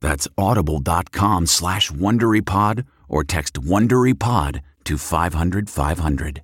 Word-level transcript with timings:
That's 0.00 0.28
audible.com 0.36 1.46
slash 1.46 1.90
WonderyPod 1.90 2.86
or 3.08 3.24
text 3.24 3.54
WonderyPod 3.54 4.60
to 4.84 4.98
500 4.98 5.70
500. 5.70 6.42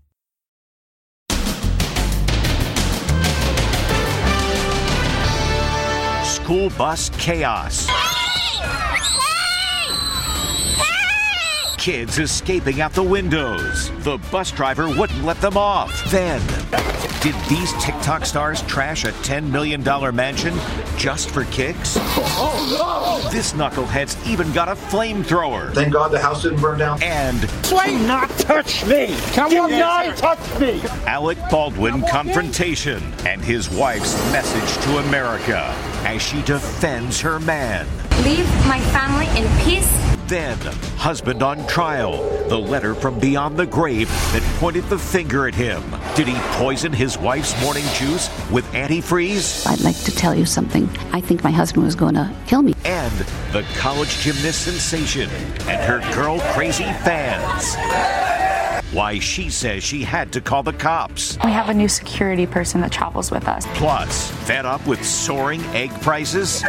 School 6.25 6.71
bus 6.71 7.11
chaos. 7.19 7.89
Kids 11.79 12.19
escaping 12.19 12.81
out 12.81 12.93
the 12.93 13.03
windows. 13.03 13.91
The 14.05 14.19
bus 14.31 14.53
driver 14.53 14.89
wouldn't 14.89 15.25
let 15.25 15.41
them 15.41 15.57
off. 15.57 15.93
Then, 16.11 16.41
did 17.23 17.37
these 17.49 17.73
TikTok 17.75 18.27
stars 18.27 18.63
trash 18.63 19.05
a 19.05 19.13
$10 19.13 19.49
million 19.49 19.81
mansion 20.15 20.53
just 20.97 21.31
for 21.31 21.45
kicks? 21.45 21.97
Oh, 21.97 23.21
no! 23.23 23.31
This 23.31 23.53
knucklehead's 23.53 24.17
even 24.27 24.53
got 24.53 24.69
a 24.69 24.73
flamethrower. 24.73 25.73
Thank 25.73 25.93
God 25.93 26.11
the 26.11 26.19
house 26.19 26.43
didn't 26.43 26.61
burn 26.61 26.81
down. 26.81 27.01
And 27.01 27.41
do 27.63 27.99
not 28.07 28.29
touch 28.31 28.85
me! 28.87 29.15
Come 29.35 29.51
do 29.51 29.69
not 29.69 30.17
touch 30.17 30.61
me! 30.61 30.83
Alec 31.07 31.39
Baldwin 31.49 32.03
confrontation 32.11 33.01
and 33.25 33.41
his 33.41 33.71
wife's 33.71 34.17
message 34.33 34.85
to 34.85 34.99
America 34.99 35.73
as 36.05 36.21
she 36.21 36.43
defends 36.43 37.21
her 37.21 37.39
man. 37.39 37.87
Leave 38.25 38.49
my 38.67 38.81
family 38.91 39.27
in 39.41 39.49
peace. 39.65 39.91
Then, 40.27 40.59
husband 40.97 41.43
on 41.43 41.67
trial. 41.67 42.23
The 42.49 42.59
letter 42.59 42.95
from 42.95 43.19
beyond 43.21 43.57
the 43.57 43.67
grave 43.67 44.09
that 44.33 44.43
pointed 44.59 44.85
the 44.89 44.99
finger 44.99 45.47
at 45.47 45.55
him. 45.55 45.83
Did 46.15 46.29
he 46.29 46.37
poison 46.59 46.93
his 46.93 47.17
wife's 47.17 47.59
morning 47.63 47.85
juice 47.95 48.29
with 48.51 48.67
antifreeze? 48.73 49.67
I'd 49.67 49.81
like 49.81 49.97
to 50.01 50.15
tell 50.15 50.35
you 50.35 50.45
something. 50.45 50.87
I 51.11 51.23
think 51.23 51.43
my 51.43 51.51
husband 51.51 51.87
was 51.87 51.95
going 51.95 52.13
to 52.17 52.31
kill 52.47 52.61
me. 52.61 52.75
And 52.85 53.13
the 53.51 53.63
college 53.79 54.19
gymnast 54.19 54.67
sensation 54.67 55.31
and 55.71 55.81
her 55.81 56.01
girl 56.15 56.39
crazy 56.53 56.85
fans. 56.85 57.77
Why 58.95 59.21
she 59.21 59.49
says 59.49 59.83
she 59.83 60.03
had 60.03 60.31
to 60.35 60.43
call 60.43 60.63
the 60.63 60.75
cops. 60.75 61.39
We 61.43 61.51
have 61.51 61.71
a 61.71 61.75
new 61.75 61.89
security 61.89 62.45
person 62.45 62.83
that 62.83 62.93
travels 62.93 63.31
with 63.31 63.49
us. 63.49 63.65
Plus, 63.73 64.31
fed 64.47 64.67
up 64.67 64.87
with 64.87 65.03
soaring 65.03 65.63
egg 65.69 65.91
prices? 66.03 66.63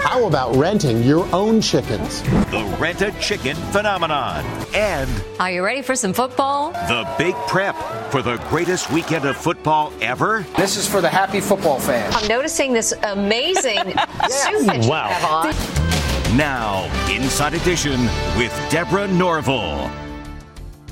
How 0.00 0.26
about 0.26 0.54
renting 0.56 1.02
your 1.02 1.26
own 1.34 1.60
chickens? 1.60 2.22
The 2.22 2.76
rent 2.80 3.02
a 3.02 3.12
chicken 3.20 3.56
phenomenon. 3.72 4.44
And 4.74 5.10
are 5.38 5.50
you 5.50 5.64
ready 5.64 5.82
for 5.82 5.94
some 5.94 6.12
football? 6.12 6.72
The 6.72 7.06
big 7.18 7.34
prep 7.46 7.76
for 8.10 8.22
the 8.22 8.36
greatest 8.48 8.90
weekend 8.90 9.24
of 9.24 9.36
football 9.36 9.92
ever. 10.00 10.46
This 10.56 10.76
is 10.76 10.88
for 10.88 11.00
the 11.00 11.08
happy 11.08 11.40
football 11.40 11.78
fan. 11.78 12.12
I'm 12.14 12.28
noticing 12.28 12.72
this 12.72 12.92
amazing 13.02 13.84
suit 14.28 14.66
that 14.66 14.80
you 14.82 14.90
wow. 14.90 15.08
have 15.08 15.24
on. 15.46 16.36
Now, 16.36 16.84
Inside 17.10 17.54
Edition 17.54 18.00
with 18.36 18.52
Deborah 18.70 19.08
Norville. 19.08 20.07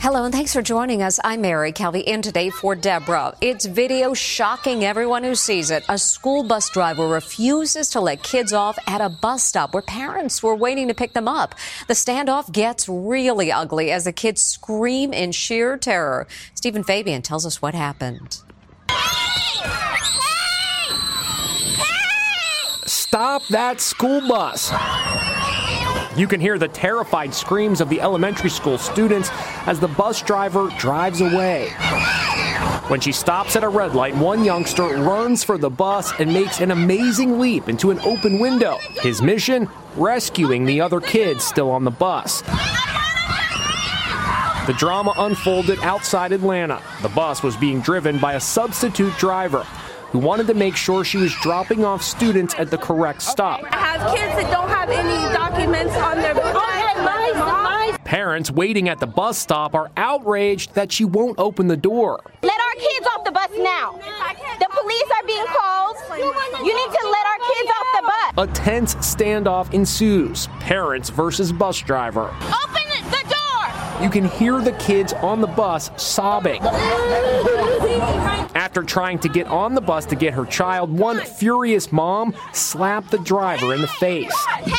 Hello 0.07 0.23
and 0.23 0.33
thanks 0.33 0.53
for 0.53 0.63
joining 0.63 1.03
us. 1.03 1.19
I'm 1.25 1.41
Mary 1.41 1.73
Calvi 1.73 1.99
in 1.99 2.23
today 2.23 2.49
for 2.49 2.77
Deborah. 2.77 3.35
It's 3.41 3.65
video 3.65 4.15
shocking 4.15 4.85
everyone 4.85 5.25
who 5.25 5.35
sees 5.35 5.73
it. 5.73 5.85
A 5.89 5.99
school 5.99 6.45
bus 6.45 6.71
driver 6.71 7.09
refuses 7.09 7.91
to 7.91 8.01
let 8.01 8.23
kids 8.23 8.53
off 8.53 8.79
at 8.87 9.01
a 9.01 9.09
bus 9.09 9.43
stop 9.43 9.75
where 9.75 9.83
parents 9.83 10.45
were 10.45 10.55
waiting 10.55 10.87
to 10.87 10.95
pick 10.95 11.13
them 11.13 11.27
up. 11.27 11.57
The 11.89 11.95
standoff 11.95 12.53
gets 12.53 12.89
really 12.89 13.51
ugly 13.51 13.91
as 13.91 14.05
the 14.05 14.13
kids 14.13 14.45
scream 14.45 15.13
in 15.13 15.33
sheer 15.33 15.77
terror. 15.77 16.29
Stephen 16.55 16.85
Fabian 16.85 17.23
tells 17.23 17.45
us 17.45 17.61
what 17.61 17.75
happened. 17.75 18.43
Stop 22.87 23.45
that 23.49 23.81
school 23.81 24.21
bus. 24.29 24.71
You 26.17 26.27
can 26.27 26.41
hear 26.41 26.59
the 26.59 26.69
terrified 26.69 27.35
screams 27.35 27.83
of 27.83 27.91
the 27.91 28.01
elementary 28.01 28.49
school 28.49 28.79
students 28.79 29.29
as 29.67 29.79
the 29.79 29.89
bus 29.89 30.23
driver 30.23 30.71
drives 30.79 31.21
away. 31.21 31.69
When 32.89 33.01
she 33.01 33.13
stops 33.13 33.55
at 33.55 33.63
a 33.63 33.69
red 33.69 33.95
light, 33.95 34.17
one 34.17 34.43
youngster 34.43 34.85
runs 34.85 35.45
for 35.45 35.59
the 35.59 35.69
bus 35.69 36.19
and 36.19 36.33
makes 36.33 36.61
an 36.61 36.71
amazing 36.71 37.39
leap 37.39 37.69
into 37.69 37.91
an 37.91 37.99
open 38.01 38.39
window. 38.39 38.79
His 39.03 39.21
mission? 39.21 39.69
Rescuing 39.95 40.65
the 40.65 40.81
other 40.81 41.03
kids 41.03 41.45
still 41.45 41.71
on 41.71 41.85
the 41.85 41.91
bus. 41.91 42.41
The 44.67 44.75
drama 44.79 45.13
unfolded 45.19 45.81
outside 45.81 46.33
Atlanta. 46.33 46.81
The 47.03 47.11
bus 47.11 47.43
was 47.43 47.57
being 47.57 47.83
driven 47.83 48.19
by 48.19 48.35
a 48.35 48.41
substitute 48.41 49.15
driver 49.19 49.67
who 50.11 50.19
wanted 50.19 50.47
to 50.47 50.55
make 50.55 50.77
sure 50.77 51.05
she 51.05 51.19
was 51.19 51.35
dropping 51.43 51.85
off 51.85 52.03
students 52.03 52.55
at 52.59 52.71
the 52.71 52.79
correct 52.79 53.23
stop. 53.23 53.63
I 53.71 53.77
have 53.77 54.15
kids 54.15 54.35
that 54.41 54.51
don't 54.51 54.69
have 54.69 54.91
any 54.91 55.35
documents 55.35 55.95
on 55.97 56.19
their 56.19 56.35
Parents 58.07 58.53
waiting 58.53 58.89
at 58.89 59.01
the 59.01 59.07
bus 59.07 59.37
stop 59.37 59.75
are 59.75 59.91
outraged 59.97 60.75
that 60.75 60.93
she 60.93 61.05
won't 61.05 61.41
open 61.41 61.67
the 61.67 61.77
door. 61.77 62.21
Let 62.43 62.61
our 62.61 62.75
kids 62.75 63.07
off 63.09 63.25
the 63.25 63.33
bus 63.33 63.51
now. 63.59 63.99
The 64.61 64.69
police 64.71 65.11
are 65.17 65.27
being 65.27 65.45
called. 65.47 65.97
You 66.65 66.73
need 66.73 66.99
to 66.99 67.09
let 67.09 67.27
our 67.27 67.39
kids 67.39 67.71
off 67.71 67.87
the 67.97 68.03
bus. 68.07 68.49
A 68.49 68.55
tense 68.55 68.95
standoff 68.95 69.75
ensues. 69.75 70.47
Parents 70.61 71.11
versus 71.11 71.53
bus 71.53 71.79
driver. 71.81 72.27
Open 72.27 72.45
the 72.45 72.51
door. 72.63 72.76
You 74.03 74.11
can 74.11 74.25
hear 74.25 74.61
the 74.61 74.73
kids 74.73 75.13
on 75.15 75.41
the 75.41 75.47
bus 75.47 75.91
sobbing. 75.97 76.61
After 78.55 78.83
trying 78.83 79.19
to 79.21 79.29
get 79.29 79.47
on 79.47 79.75
the 79.75 79.81
bus 79.81 80.05
to 80.07 80.17
get 80.17 80.35
her 80.35 80.45
child, 80.45 80.91
one 80.91 81.21
furious 81.21 81.91
mom 81.93 82.35
slapped 82.53 83.11
the 83.11 83.19
driver 83.19 83.75
in 83.75 83.81
the 83.81 83.89
face. 83.89 84.35
Hey! 84.45 84.73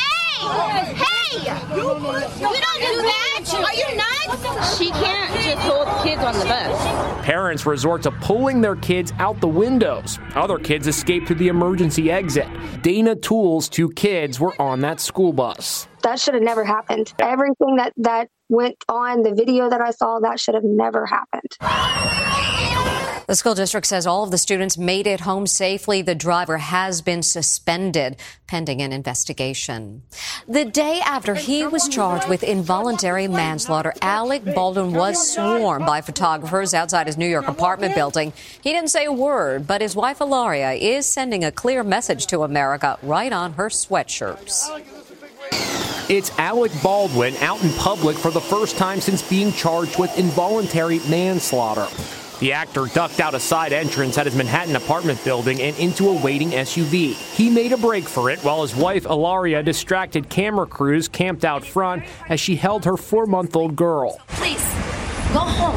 Hey! 0.94 1.38
You 1.74 1.82
don't 1.82 2.00
do 2.00 3.02
that! 3.02 3.24
Are 3.54 3.74
you 3.74 3.96
nuts? 3.96 4.78
She 4.78 4.90
can't 4.90 5.32
just 5.42 5.58
hold 5.58 5.88
kids 6.04 6.22
on 6.22 6.38
the 6.38 6.44
bus. 6.44 7.24
Parents 7.24 7.66
resort 7.66 8.02
to 8.02 8.10
pulling 8.10 8.60
their 8.60 8.76
kids 8.76 9.12
out 9.18 9.40
the 9.40 9.48
windows. 9.48 10.18
Other 10.34 10.58
kids 10.58 10.86
escape 10.86 11.26
to 11.26 11.34
the 11.34 11.48
emergency 11.48 12.10
exit. 12.10 12.46
Dana 12.82 13.16
Tools' 13.16 13.68
two 13.68 13.90
kids 13.90 14.38
were 14.38 14.60
on 14.60 14.80
that 14.80 15.00
school 15.00 15.32
bus. 15.32 15.88
That 16.02 16.20
should 16.20 16.34
have 16.34 16.42
never 16.42 16.64
happened. 16.64 17.12
Everything 17.18 17.76
that, 17.76 17.92
that 17.96 18.28
went 18.48 18.84
on, 18.88 19.22
the 19.22 19.34
video 19.34 19.68
that 19.70 19.80
I 19.80 19.90
saw, 19.90 20.18
that 20.20 20.40
should 20.40 20.54
have 20.54 20.64
never 20.64 21.06
happened. 21.06 21.56
The 23.28 23.34
school 23.34 23.54
district 23.54 23.86
says 23.86 24.06
all 24.06 24.24
of 24.24 24.30
the 24.30 24.38
students 24.38 24.78
made 24.78 25.06
it 25.06 25.20
home 25.20 25.46
safely. 25.46 26.00
The 26.00 26.14
driver 26.14 26.56
has 26.56 27.02
been 27.02 27.22
suspended 27.22 28.16
pending 28.46 28.80
an 28.80 28.90
investigation. 28.90 30.00
The 30.48 30.64
day 30.64 31.02
after 31.04 31.34
he 31.34 31.66
was 31.66 31.90
charged 31.90 32.26
with 32.26 32.42
involuntary 32.42 33.28
manslaughter, 33.28 33.92
Alec 34.00 34.46
Baldwin 34.54 34.94
was 34.94 35.34
swarmed 35.34 35.84
by 35.84 36.00
photographers 36.00 36.72
outside 36.72 37.06
his 37.06 37.18
New 37.18 37.26
York 37.28 37.48
apartment 37.48 37.94
building. 37.94 38.32
He 38.62 38.72
didn't 38.72 38.88
say 38.88 39.04
a 39.04 39.12
word, 39.12 39.66
but 39.66 39.82
his 39.82 39.94
wife 39.94 40.20
Hilaria 40.20 40.72
is 40.72 41.04
sending 41.04 41.44
a 41.44 41.52
clear 41.52 41.84
message 41.84 42.28
to 42.28 42.44
America 42.44 42.98
right 43.02 43.30
on 43.30 43.52
her 43.52 43.68
sweatshirts. 43.68 44.70
It's 46.08 46.30
Alec 46.38 46.72
Baldwin 46.82 47.36
out 47.36 47.62
in 47.62 47.70
public 47.74 48.16
for 48.16 48.30
the 48.30 48.40
first 48.40 48.78
time 48.78 48.98
since 48.98 49.20
being 49.20 49.52
charged 49.52 49.98
with 49.98 50.16
involuntary 50.18 51.00
manslaughter. 51.00 51.86
The 52.40 52.54
actor 52.54 52.86
ducked 52.86 53.20
out 53.20 53.34
a 53.34 53.40
side 53.40 53.74
entrance 53.74 54.16
at 54.16 54.24
his 54.24 54.34
Manhattan 54.34 54.74
apartment 54.74 55.22
building 55.22 55.60
and 55.60 55.76
into 55.78 56.08
a 56.08 56.18
waiting 56.22 56.52
SUV. 56.52 57.12
He 57.36 57.50
made 57.50 57.72
a 57.72 57.76
break 57.76 58.04
for 58.04 58.30
it 58.30 58.38
while 58.38 58.62
his 58.62 58.74
wife, 58.74 59.02
Hilaria, 59.02 59.62
distracted 59.62 60.30
camera 60.30 60.66
crews 60.66 61.08
camped 61.08 61.44
out 61.44 61.62
front 61.62 62.04
as 62.30 62.40
she 62.40 62.56
held 62.56 62.86
her 62.86 62.96
four 62.96 63.26
month 63.26 63.54
old 63.54 63.76
girl. 63.76 64.18
Please, 64.28 64.64
go 65.34 65.40
home. 65.40 65.76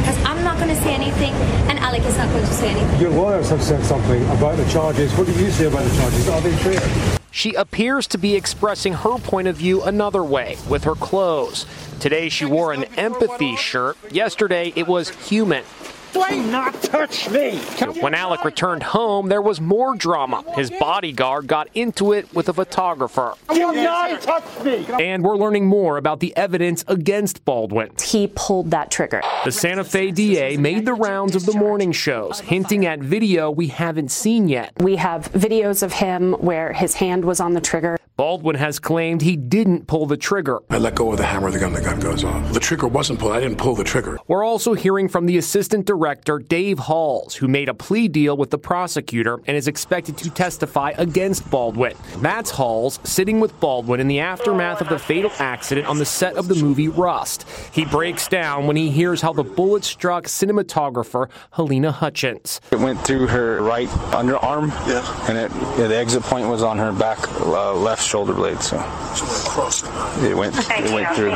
Because 0.00 0.22
I'm 0.24 0.44
not 0.44 0.58
going 0.58 0.68
to 0.68 0.82
say 0.82 0.92
anything, 0.92 1.32
and 1.70 1.78
Alec 1.78 2.02
is 2.02 2.18
not 2.18 2.28
going 2.28 2.44
to 2.44 2.52
say 2.52 2.68
anything. 2.68 3.00
Your 3.00 3.12
lawyers 3.12 3.48
have 3.48 3.62
said 3.62 3.82
something 3.86 4.22
about 4.32 4.58
the 4.58 4.68
charges. 4.68 5.10
What 5.14 5.26
do 5.26 5.32
you 5.42 5.50
say 5.50 5.64
about 5.64 5.84
the 5.84 5.96
charges? 5.96 6.28
Are 6.28 6.40
they 6.42 6.54
fair? 6.56 7.19
She 7.30 7.54
appears 7.54 8.06
to 8.08 8.18
be 8.18 8.34
expressing 8.34 8.92
her 8.94 9.18
point 9.18 9.48
of 9.48 9.56
view 9.56 9.82
another 9.82 10.22
way 10.22 10.56
with 10.68 10.84
her 10.84 10.94
clothes. 10.94 11.66
Today 12.00 12.28
she 12.28 12.44
wore 12.44 12.72
an 12.72 12.84
empathy 12.96 13.56
shirt. 13.56 13.96
Yesterday 14.10 14.72
it 14.74 14.86
was 14.86 15.10
human. 15.10 15.64
Do 16.12 16.42
not 16.50 16.82
touch 16.82 17.30
me. 17.30 17.58
When 18.00 18.14
Alec 18.14 18.44
returned 18.44 18.82
home, 18.82 19.28
there 19.28 19.42
was 19.42 19.60
more 19.60 19.94
drama. 19.94 20.44
His 20.54 20.70
bodyguard 20.70 21.46
got 21.46 21.68
into 21.74 22.12
it 22.12 22.32
with 22.34 22.48
a 22.48 22.52
photographer. 22.52 23.34
Do 23.52 23.72
not 23.72 24.20
touch 24.20 24.64
me. 24.64 24.86
And 25.00 25.22
we're 25.22 25.36
learning 25.36 25.66
more 25.66 25.96
about 25.96 26.20
the 26.20 26.36
evidence 26.36 26.84
against 26.88 27.44
Baldwin. 27.44 27.90
He 28.02 28.28
pulled 28.34 28.70
that 28.72 28.90
trigger. 28.90 29.22
The 29.44 29.52
Santa 29.52 29.84
Fe 29.84 30.10
DA 30.10 30.56
made 30.56 30.84
the 30.84 30.94
rounds 30.94 31.36
of 31.36 31.46
the 31.46 31.54
morning 31.54 31.92
shows, 31.92 32.40
hinting 32.40 32.86
at 32.86 33.00
video 33.00 33.50
we 33.50 33.68
haven't 33.68 34.10
seen 34.10 34.48
yet. 34.48 34.72
We 34.80 34.96
have 34.96 35.30
videos 35.32 35.82
of 35.82 35.92
him 35.94 36.32
where 36.34 36.72
his 36.72 36.94
hand 36.94 37.24
was 37.24 37.40
on 37.40 37.54
the 37.54 37.60
trigger. 37.60 37.96
Baldwin 38.20 38.56
has 38.56 38.78
claimed 38.78 39.22
he 39.22 39.34
didn't 39.34 39.86
pull 39.86 40.04
the 40.04 40.18
trigger. 40.18 40.58
I 40.68 40.76
let 40.76 40.94
go 40.94 41.10
of 41.10 41.16
the 41.16 41.24
hammer 41.24 41.46
of 41.46 41.54
the 41.54 41.58
gun, 41.58 41.72
the 41.72 41.80
gun 41.80 41.98
goes 42.00 42.22
off. 42.22 42.52
The 42.52 42.60
trigger 42.60 42.86
wasn't 42.86 43.18
pulled. 43.18 43.32
I 43.32 43.40
didn't 43.40 43.56
pull 43.56 43.74
the 43.74 43.82
trigger. 43.82 44.18
We're 44.28 44.44
also 44.44 44.74
hearing 44.74 45.08
from 45.08 45.24
the 45.24 45.38
assistant 45.38 45.86
director, 45.86 46.38
Dave 46.38 46.80
Halls, 46.80 47.34
who 47.34 47.48
made 47.48 47.70
a 47.70 47.72
plea 47.72 48.08
deal 48.08 48.36
with 48.36 48.50
the 48.50 48.58
prosecutor 48.58 49.40
and 49.46 49.56
is 49.56 49.68
expected 49.68 50.18
to 50.18 50.28
testify 50.28 50.92
against 50.98 51.50
Baldwin. 51.50 51.94
That's 52.18 52.50
Halls 52.50 53.00
sitting 53.04 53.40
with 53.40 53.58
Baldwin 53.58 54.00
in 54.00 54.08
the 54.08 54.20
aftermath 54.20 54.82
of 54.82 54.90
the 54.90 54.98
fatal 54.98 55.32
accident 55.38 55.86
on 55.86 55.96
the 55.96 56.04
set 56.04 56.36
of 56.36 56.46
the 56.46 56.56
movie 56.56 56.88
Rust. 56.88 57.46
He 57.72 57.86
breaks 57.86 58.28
down 58.28 58.66
when 58.66 58.76
he 58.76 58.90
hears 58.90 59.22
how 59.22 59.32
the 59.32 59.44
bullet 59.44 59.82
struck 59.82 60.24
cinematographer 60.24 61.30
Halyna 61.54 61.90
Hutchins. 61.90 62.60
It 62.70 62.80
went 62.80 63.00
through 63.00 63.28
her 63.28 63.62
right 63.62 63.88
underarm, 64.12 64.68
yeah. 64.86 65.26
and 65.26 65.38
it, 65.38 65.50
yeah, 65.80 65.86
the 65.86 65.96
exit 65.96 66.22
point 66.24 66.48
was 66.48 66.62
on 66.62 66.76
her 66.76 66.92
back 66.92 67.18
uh, 67.40 67.72
left 67.72 68.09
shoulder 68.10 68.34
blade. 68.34 68.60
So, 68.60 68.76
so 69.14 69.24
it 69.24 69.46
crossed. 69.46 69.84
It 70.24 70.36
went. 70.36 70.56
It 70.58 70.92
went 70.92 71.14
through. 71.14 71.30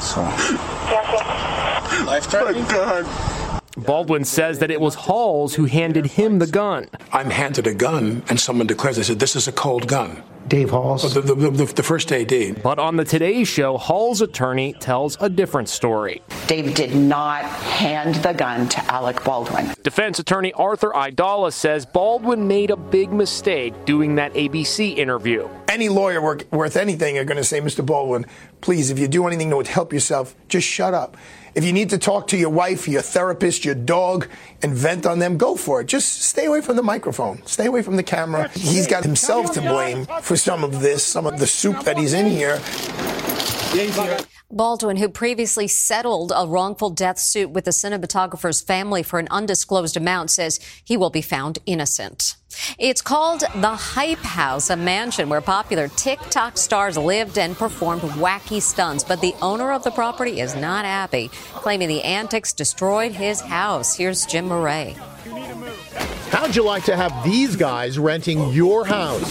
So. 0.00 0.22
Life 2.06 2.24
threatening. 2.24 2.64
God. 2.64 3.31
Baldwin 3.76 4.24
says 4.24 4.58
that 4.58 4.70
it 4.70 4.80
was 4.80 4.94
Halls 4.94 5.54
who 5.54 5.64
handed 5.64 6.06
him 6.06 6.38
the 6.38 6.46
gun. 6.46 6.88
I'm 7.12 7.30
handed 7.30 7.66
a 7.66 7.74
gun, 7.74 8.22
and 8.28 8.38
someone 8.38 8.66
declares, 8.66 8.96
they 8.96 9.02
said, 9.02 9.18
this 9.18 9.34
is 9.34 9.48
a 9.48 9.52
cold 9.52 9.88
gun. 9.88 10.22
Dave 10.48 10.70
Halls. 10.70 11.04
Oh, 11.04 11.20
the, 11.20 11.34
the, 11.34 11.50
the, 11.50 11.64
the, 11.72 11.82
first 11.82 12.12
AD. 12.12 12.62
But 12.62 12.78
on 12.78 12.96
the 12.96 13.04
Today 13.04 13.44
Show, 13.44 13.78
Hall's 13.78 14.20
attorney 14.20 14.74
tells 14.74 15.16
a 15.20 15.28
different 15.28 15.68
story. 15.68 16.20
Dave 16.46 16.74
did 16.74 16.94
not 16.94 17.44
hand 17.44 18.16
the 18.16 18.32
gun 18.32 18.68
to 18.68 18.84
Alec 18.92 19.24
Baldwin. 19.24 19.72
Defense 19.82 20.18
attorney 20.18 20.52
Arthur 20.52 20.90
Aidala 20.90 21.52
says 21.52 21.86
Baldwin 21.86 22.48
made 22.48 22.70
a 22.70 22.76
big 22.76 23.12
mistake 23.12 23.72
doing 23.84 24.16
that 24.16 24.34
ABC 24.34 24.96
interview. 24.96 25.48
Any 25.68 25.88
lawyer 25.88 26.20
worth 26.20 26.76
anything 26.76 27.16
are 27.16 27.24
going 27.24 27.38
to 27.38 27.44
say, 27.44 27.60
Mr. 27.60 27.86
Baldwin, 27.86 28.26
please, 28.60 28.90
if 28.90 28.98
you 28.98 29.08
do 29.08 29.26
anything 29.26 29.48
that 29.50 29.56
would 29.56 29.68
help 29.68 29.92
yourself, 29.92 30.34
just 30.48 30.66
shut 30.66 30.92
up. 30.92 31.16
If 31.54 31.64
you 31.64 31.72
need 31.72 31.90
to 31.90 31.98
talk 31.98 32.28
to 32.28 32.36
your 32.36 32.50
wife, 32.50 32.88
your 32.88 33.02
therapist, 33.02 33.61
your 33.64 33.74
dog, 33.74 34.28
and 34.62 34.72
vent 34.72 35.06
on 35.06 35.18
them, 35.18 35.36
go 35.36 35.56
for 35.56 35.80
it. 35.80 35.86
Just 35.86 36.22
stay 36.22 36.46
away 36.46 36.60
from 36.60 36.76
the 36.76 36.82
microphone. 36.82 37.44
Stay 37.46 37.66
away 37.66 37.82
from 37.82 37.96
the 37.96 38.02
camera. 38.02 38.48
He's 38.50 38.86
got 38.86 39.04
himself 39.04 39.52
to 39.52 39.60
blame 39.60 40.06
for 40.22 40.36
some 40.36 40.64
of 40.64 40.80
this, 40.80 41.04
some 41.04 41.26
of 41.26 41.38
the 41.38 41.46
soup 41.46 41.84
that 41.84 41.98
he's 41.98 42.12
in 42.12 42.26
here. 42.26 42.60
Baldwin, 44.52 44.98
who 44.98 45.08
previously 45.08 45.66
settled 45.66 46.30
a 46.36 46.46
wrongful 46.46 46.90
death 46.90 47.18
suit 47.18 47.50
with 47.50 47.64
the 47.64 47.70
cinematographer's 47.70 48.60
family 48.60 49.02
for 49.02 49.18
an 49.18 49.26
undisclosed 49.30 49.96
amount, 49.96 50.30
says 50.30 50.60
he 50.84 50.94
will 50.94 51.08
be 51.08 51.22
found 51.22 51.58
innocent. 51.64 52.36
It's 52.78 53.00
called 53.00 53.40
the 53.40 53.74
Hype 53.74 54.18
House, 54.18 54.68
a 54.68 54.76
mansion 54.76 55.30
where 55.30 55.40
popular 55.40 55.88
TikTok 55.88 56.58
stars 56.58 56.98
lived 56.98 57.38
and 57.38 57.56
performed 57.56 58.02
wacky 58.02 58.60
stunts. 58.60 59.04
But 59.04 59.22
the 59.22 59.34
owner 59.40 59.72
of 59.72 59.84
the 59.84 59.90
property 59.90 60.40
is 60.40 60.54
not 60.54 60.84
happy, 60.84 61.30
claiming 61.54 61.88
the 61.88 62.02
antics 62.02 62.52
destroyed 62.52 63.12
his 63.12 63.40
house. 63.40 63.96
Here's 63.96 64.26
Jim 64.26 64.48
Murray. 64.48 64.96
How'd 66.30 66.56
you 66.56 66.64
like 66.64 66.84
to 66.84 66.96
have 66.96 67.12
these 67.22 67.54
guys 67.54 67.96
renting 67.98 68.48
your 68.48 68.84
house? 68.84 69.22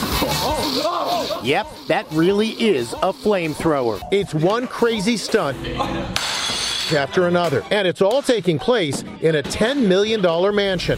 Yep, 1.44 1.68
that 1.88 2.06
really 2.12 2.50
is 2.50 2.94
a 2.94 3.12
flamethrower. 3.12 4.02
It's 4.12 4.34
one 4.34 4.68
crazy 4.68 5.18
stunt 5.18 5.58
after 6.94 7.28
another, 7.28 7.64
and 7.72 7.88
it's 7.88 8.02
all 8.02 8.22
taking 8.22 8.58
place 8.58 9.02
in 9.22 9.36
a 9.36 9.44
$10 9.44 9.86
million 9.88 10.22
mansion. 10.56 10.98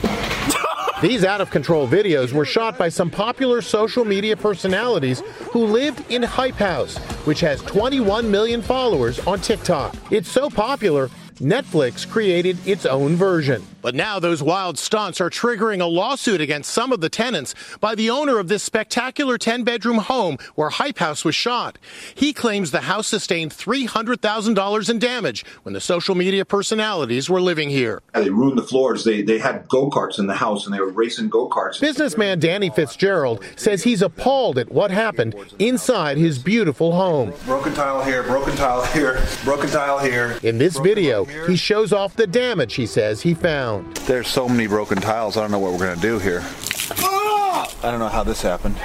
These 1.02 1.26
out 1.26 1.42
of 1.42 1.50
control 1.50 1.88
videos 1.88 2.32
were 2.32 2.46
shot 2.46 2.78
by 2.78 2.90
some 2.90 3.10
popular 3.10 3.62
social 3.62 4.06
media 4.06 4.38
personalities 4.38 5.22
who 5.52 5.66
lived 5.66 6.10
in 6.12 6.22
Hype 6.22 6.56
House, 6.56 6.98
which 7.26 7.40
has 7.40 7.62
21 7.64 8.30
million 8.30 8.62
followers 8.62 9.20
on 9.26 9.40
TikTok. 9.40 9.96
It's 10.12 10.30
so 10.30 10.50
popular, 10.52 11.10
Netflix 11.38 12.08
created 12.08 12.58
its 12.68 12.86
own 12.86 13.16
version. 13.16 13.66
But 13.84 13.96
now 13.96 14.18
those 14.18 14.42
wild 14.42 14.80
stunts 14.80 15.20
are 15.20 15.30
triggering 15.30 15.82
a 15.82 15.86
lawsuit 15.86 16.40
against 16.40 16.72
some 16.72 16.94
of 16.94 17.02
the 17.02 17.10
tenants 17.10 17.54
by 17.82 17.96
the 17.96 18.10
owner 18.10 18.40
of 18.40 18.48
this 18.48 18.64
spectacular 18.64 19.38
10 19.38 19.66
bedroom 19.66 19.98
home 19.98 20.38
where 20.56 20.70
Hype 20.70 21.00
House 21.00 21.26
was 21.26 21.36
shot. 21.36 21.78
He 22.16 22.32
claims 22.32 22.72
the 22.72 22.82
house 22.82 23.08
sustained 23.08 23.52
$300,000 23.52 24.90
in 24.90 25.00
damage 25.00 25.46
when 25.64 25.74
the 25.74 25.82
social 25.82 26.16
media 26.16 26.46
personalities 26.46 27.30
were 27.30 27.42
living 27.42 27.70
here. 27.70 28.02
They 28.14 28.30
ruined 28.30 28.58
the 28.58 28.64
floors. 28.64 29.04
They, 29.04 29.22
they 29.22 29.38
had 29.38 29.68
go 29.68 29.90
karts 29.90 30.18
in 30.18 30.28
the 30.28 30.34
house 30.36 30.66
and 30.66 30.74
they 30.74 30.80
were 30.80 30.90
racing 30.90 31.28
go 31.28 31.50
karts. 31.50 31.82
Businessman 31.82 32.40
Danny 32.40 32.70
Fitzgerald 32.70 33.44
says 33.58 33.84
he's 33.84 34.02
appalled 34.02 34.58
at 34.58 34.72
what 34.72 34.92
happened 34.92 35.36
inside 35.60 36.18
his 36.18 36.40
beautiful 36.40 36.94
home. 36.94 37.34
Broken 37.46 37.74
tile 37.74 38.02
here, 38.06 38.24
broken 38.24 38.56
tile 38.56 38.86
here, 38.86 39.22
broken 39.44 39.70
tile 39.70 40.00
here. 40.00 40.40
In 40.42 40.58
this 40.58 40.80
video, 40.80 41.26
he 41.48 41.58
shows 41.58 41.92
off 41.92 42.16
the 42.16 42.28
damage 42.28 42.76
he 42.76 42.86
says 42.86 43.24
he 43.24 43.34
found. 43.34 43.73
There's 44.06 44.28
so 44.28 44.48
many 44.48 44.68
broken 44.68 45.00
tiles. 45.00 45.38
I 45.38 45.42
don't 45.42 45.52
know 45.52 45.60
what 45.60 45.72
we're 45.72 45.80
going 45.80 45.96
to 45.96 46.02
do 46.02 46.20
here. 46.20 46.44
I 46.44 47.68
don't 47.84 48.00
know 48.00 48.08
how 48.10 48.24
this 48.24 48.42
happened. 48.42 48.76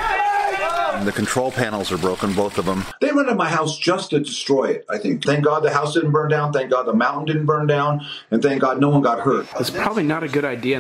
The 1.05 1.13
control 1.13 1.53
panels 1.53 1.93
are 1.93 1.99
broken, 1.99 2.35
both 2.35 2.59
of 2.59 2.65
them. 2.65 2.85
They 3.01 3.13
went 3.13 3.29
to 3.29 3.35
my 3.35 3.49
house 3.49 3.79
just 3.79 4.11
to 4.11 4.19
destroy 4.19 4.71
it, 4.71 4.87
I 4.91 4.99
think. 4.99 5.25
Thank 5.25 5.45
God 5.45 5.63
the 5.63 5.71
house 5.71 5.95
didn't 5.95 6.11
burn 6.11 6.29
down. 6.29 6.53
Thank 6.53 6.71
God 6.71 6.85
the 6.85 6.93
mountain 6.93 7.27
didn't 7.27 7.47
burn 7.47 7.69
down. 7.69 8.05
And 8.33 8.43
thank 8.43 8.61
God 8.61 8.81
no 8.81 8.89
one 8.89 9.03
got 9.03 9.21
hurt. 9.21 9.47
It's 9.61 9.71
probably 9.71 10.03
not 10.03 10.25
a 10.25 10.29
good 10.29 10.45
idea 10.45 10.79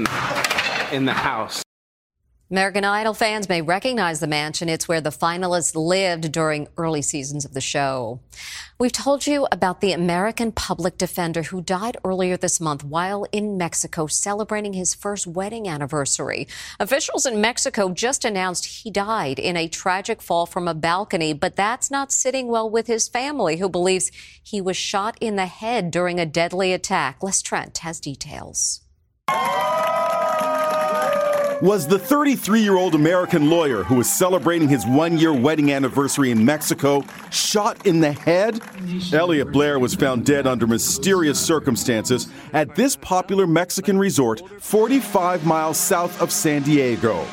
in 0.91 1.05
the 1.05 1.12
house. 1.12 1.62
American 2.50 2.83
Idol 2.83 3.12
fans 3.12 3.47
may 3.47 3.61
recognize 3.61 4.21
the 4.21 4.26
mansion. 4.26 4.71
It's 4.71 4.88
where 4.88 5.02
the 5.02 5.11
finalists 5.11 5.75
lived 5.75 6.33
during 6.33 6.67
early 6.78 7.02
seasons 7.02 7.45
of 7.45 7.52
the 7.52 7.61
show. 7.61 8.21
We've 8.78 8.90
told 8.90 9.26
you 9.26 9.47
about 9.52 9.83
the 9.83 9.93
American 9.93 10.52
public 10.52 10.97
defender 10.97 11.43
who 11.43 11.61
died 11.61 11.99
earlier 12.05 12.38
this 12.38 12.59
month 12.59 12.85
while 12.85 13.26
in 13.33 13.59
Mexico 13.59 14.07
celebrating 14.07 14.73
his 14.73 14.95
first 14.95 15.26
wedding 15.26 15.69
anniversary. 15.69 16.49
Officials 16.81 17.26
in 17.26 17.38
Mexico 17.38 17.90
just 17.90 18.25
announced 18.25 18.83
he 18.83 18.90
died 18.90 19.38
in 19.38 19.59
a 19.59 19.69
tragic 19.69 20.23
fall 20.23 20.47
from 20.47 20.67
a 20.67 20.75
balcony, 20.75 21.35
but 21.35 21.55
that's 21.55 21.90
not 21.90 22.12
sitting 22.12 22.49
well 22.49 22.71
with 22.71 22.87
his 22.87 23.09
family, 23.09 23.59
who 23.59 23.69
believes 23.69 24.11
he 24.43 24.62
was 24.62 24.76
shot 24.78 25.19
in 25.21 25.37
the 25.37 25.45
head 25.45 25.90
during 25.90 26.19
a 26.19 26.25
deadly 26.25 26.73
attack. 26.73 27.23
Les 27.23 27.43
Trent 27.43 27.76
has 27.78 28.00
details. 28.00 28.81
Was 31.61 31.88
the 31.88 31.99
33 31.99 32.61
year 32.61 32.77
old 32.77 32.95
American 32.95 33.50
lawyer 33.50 33.83
who 33.83 33.97
was 33.97 34.09
celebrating 34.09 34.69
his 34.69 34.87
one 34.87 35.19
year 35.19 35.33
wedding 35.33 35.73
anniversary 35.73 36.31
in 36.31 36.45
Mexico 36.45 37.05
shot 37.33 37.85
in 37.85 37.99
the 37.99 38.12
head? 38.12 38.61
Elliot 39.12 39.50
Blair 39.50 39.81
was 39.81 39.93
found 39.97 40.25
dead 40.25 40.47
under 40.47 40.69
mysterious 40.69 41.41
circumstances 41.41 42.29
at 42.53 42.77
this 42.77 42.95
popular 42.95 43.45
Mexican 43.45 43.99
resort 43.99 44.41
45 44.61 45.47
miles 45.47 45.79
south 45.79 46.23
of 46.23 46.31
San 46.31 46.62
Diego. 46.62 47.27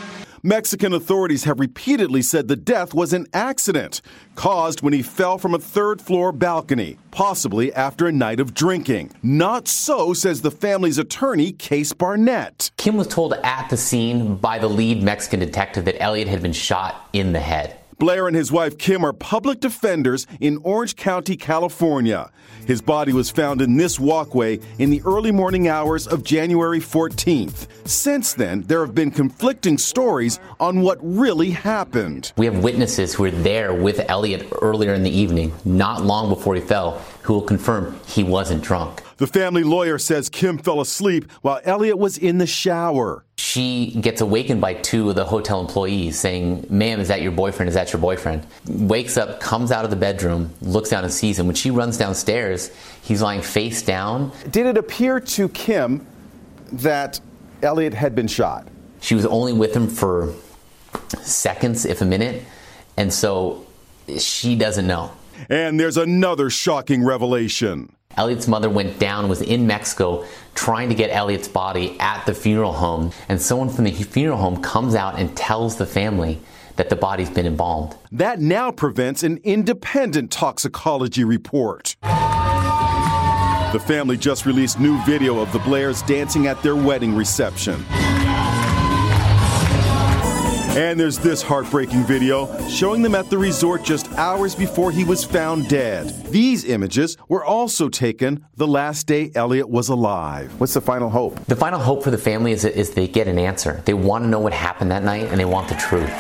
Mexican 0.46 0.94
authorities 0.94 1.46
have 1.46 1.60
repeatedly 1.60 2.22
said 2.22 2.48
the 2.48 2.56
death 2.56 2.94
was 2.94 3.14
an 3.14 3.26
accident 3.34 4.00
caused 4.36 4.84
when 4.84 4.94
he 4.94 5.02
fell 5.02 5.40
from 5.40 5.56
a 5.56 5.60
third 5.60 6.00
floor 6.00 6.32
balcony, 6.32 7.00
possibly 7.10 7.74
after 7.74 8.06
a 8.06 8.12
night 8.12 8.40
of 8.40 8.54
drinking. 8.54 9.12
Not 9.24 9.68
so, 9.68 10.14
says 10.14 10.44
the 10.44 10.52
family's 10.52 11.00
attorney, 11.00 11.52
Case 11.52 11.94
Barnett. 11.94 12.70
Kim 12.78 12.96
was 12.96 13.08
told 13.08 13.34
at 13.34 13.72
the 13.72 13.78
scene 13.78 14.36
by 14.36 14.60
the 14.60 14.70
lead 14.70 15.02
Mexican 15.02 15.40
detective 15.40 15.84
that 15.86 16.00
Elliot 16.00 16.28
had 16.28 16.44
been 16.44 16.54
shot 16.54 17.10
in 17.12 17.34
the 17.34 17.40
head. 17.40 17.80
Blair 17.98 18.28
and 18.28 18.36
his 18.36 18.52
wife 18.52 18.78
Kim 18.78 19.06
are 19.06 19.14
public 19.14 19.62
defenders 19.62 20.28
in 20.42 20.60
Orange 20.64 20.96
County, 20.96 21.38
California. 21.38 22.30
His 22.68 22.82
body 22.82 23.14
was 23.14 23.30
found 23.30 23.62
in 23.62 23.78
this 23.78 24.00
walkway 24.00 24.60
in 24.80 24.90
the 24.90 25.02
early 25.06 25.32
morning 25.32 25.68
hours 25.68 26.08
of 26.08 26.24
January 26.24 26.80
14th. 26.80 27.68
Since 27.88 28.34
then, 28.34 28.64
there 28.64 28.84
have 28.86 28.96
been 28.96 29.12
conflicting 29.12 29.78
stories 29.78 30.40
on 30.60 30.82
what 30.82 30.98
really 31.02 31.52
happened. 31.52 32.34
We 32.38 32.48
have 32.48 32.64
witnesses 32.64 33.14
who 33.14 33.24
were 33.24 33.32
there 33.32 33.74
with 33.74 34.10
Elliot 34.10 34.52
earlier 34.62 34.94
in 34.94 35.04
the 35.04 35.16
evening, 35.16 35.54
not 35.64 36.04
long 36.04 36.28
before 36.28 36.56
he 36.56 36.62
fell, 36.62 37.02
who 37.26 37.34
will 37.34 37.42
confirm 37.42 38.00
he 38.06 38.24
wasn't 38.24 38.64
drunk. 38.64 39.02
The 39.18 39.26
family 39.26 39.64
lawyer 39.64 39.98
says 39.98 40.30
Kim 40.30 40.60
fell 40.60 40.80
asleep 40.80 41.32
while 41.42 41.60
Elliot 41.64 41.98
was 41.98 42.20
in 42.20 42.38
the 42.38 42.46
shower. 42.46 43.26
She 43.38 43.98
gets 44.00 44.22
awakened 44.22 44.62
by 44.62 44.76
two 44.76 45.10
of 45.10 45.16
the 45.16 45.26
hotel 45.26 45.60
employees 45.60 46.20
saying, 46.20 46.68
Ma'am, 46.70 47.00
is 47.00 47.08
that 47.08 47.24
your 47.24 47.32
boyfriend? 47.32 47.70
Is 47.70 47.74
that 47.74 47.92
your 47.92 48.00
boyfriend? 48.00 48.46
Wakes 48.68 49.18
up, 49.18 49.40
comes 49.40 49.72
out 49.72 49.86
of 49.86 49.90
the 49.90 49.96
bedroom, 49.96 50.54
looks 50.62 50.92
down 50.92 51.04
and 51.04 51.12
sees 51.12 51.40
him. 51.40 51.48
When 51.48 51.56
she 51.56 51.72
runs 51.72 51.98
downstairs, 51.98 52.70
he's 53.02 53.24
lying 53.24 53.42
face 53.42 53.82
down. 53.82 54.32
Did 54.52 54.68
it 54.68 54.78
appear 54.78 55.20
to 55.20 55.50
Kim 55.50 56.06
that 56.74 57.20
Elliot 57.64 57.96
had 57.96 58.14
been 58.14 58.28
shot? 58.28 58.68
She 59.02 59.16
was 59.16 59.26
only 59.26 59.54
with 59.54 59.76
him 59.76 59.88
for 59.88 60.32
seconds, 61.22 61.86
if 61.86 62.02
a 62.02 62.06
minute, 62.06 62.44
and 62.98 63.12
so 63.12 63.66
she 64.20 64.56
doesn't 64.56 64.86
know. 64.86 65.12
And 65.50 65.80
there's 65.80 65.98
another 65.98 66.50
shocking 66.50 67.04
revelation. 67.04 67.96
Elliot's 68.18 68.48
mother 68.48 68.70
went 68.70 68.98
down, 69.00 69.28
was 69.28 69.42
in 69.42 69.68
Mexico 69.68 70.26
trying 70.56 70.90
to 70.90 70.96
get 70.96 71.10
Elliot's 71.10 71.50
body 71.50 72.00
at 72.00 72.26
the 72.26 72.34
funeral 72.34 72.72
home, 72.72 73.12
and 73.28 73.42
someone 73.42 73.70
from 73.70 73.84
the 73.84 73.92
funeral 73.92 74.38
home 74.38 74.62
comes 74.62 74.96
out 74.96 75.20
and 75.20 75.36
tells 75.36 75.76
the 75.76 75.86
family 75.86 76.40
that 76.78 76.90
the 76.90 76.96
body's 76.96 77.30
been 77.30 77.46
embalmed. 77.46 77.96
That 78.12 78.40
now 78.40 78.72
prevents 78.72 79.24
an 79.24 79.40
independent 79.44 80.32
toxicology 80.32 81.24
report. 81.24 81.96
The 82.02 83.84
family 83.86 84.16
just 84.16 84.46
released 84.46 84.80
new 84.80 84.98
video 85.04 85.40
of 85.40 85.52
the 85.52 85.60
Blairs 85.60 86.02
dancing 86.04 86.48
at 86.48 86.62
their 86.64 86.76
wedding 86.78 87.16
reception. 87.16 87.84
And 90.76 91.00
there's 91.00 91.18
this 91.18 91.42
heartbreaking 91.42 92.04
video 92.04 92.46
showing 92.68 93.02
them 93.02 93.16
at 93.16 93.30
the 93.30 93.38
resort 93.38 93.82
just 93.82 94.12
hours 94.14 94.54
before 94.54 94.92
he 94.92 95.06
was 95.06 95.24
found 95.24 95.70
dead. 95.70 96.10
These 96.26 96.66
images 96.66 97.16
were 97.30 97.46
also 97.46 97.88
taken 97.88 98.46
the 98.58 98.68
last 98.68 99.08
day 99.08 99.32
Elliot 99.36 99.70
was 99.70 99.88
alive. 99.88 100.52
What's 100.60 100.74
the 100.74 100.82
final 100.82 101.10
hope? 101.10 101.40
The 101.46 101.56
final 101.56 101.80
hope 101.80 102.04
for 102.04 102.12
the 102.12 102.18
family 102.18 102.52
is, 102.52 102.66
is 102.66 102.94
they 102.94 103.08
get 103.08 103.30
an 103.30 103.40
answer. 103.40 103.82
They 103.86 103.94
want 103.94 104.26
to 104.26 104.28
know 104.28 104.42
what 104.42 104.52
happened 104.52 104.92
that 104.92 105.04
night 105.04 105.30
and 105.30 105.40
they 105.40 105.46
want 105.46 105.70
the 105.70 105.76
truth. 105.76 106.12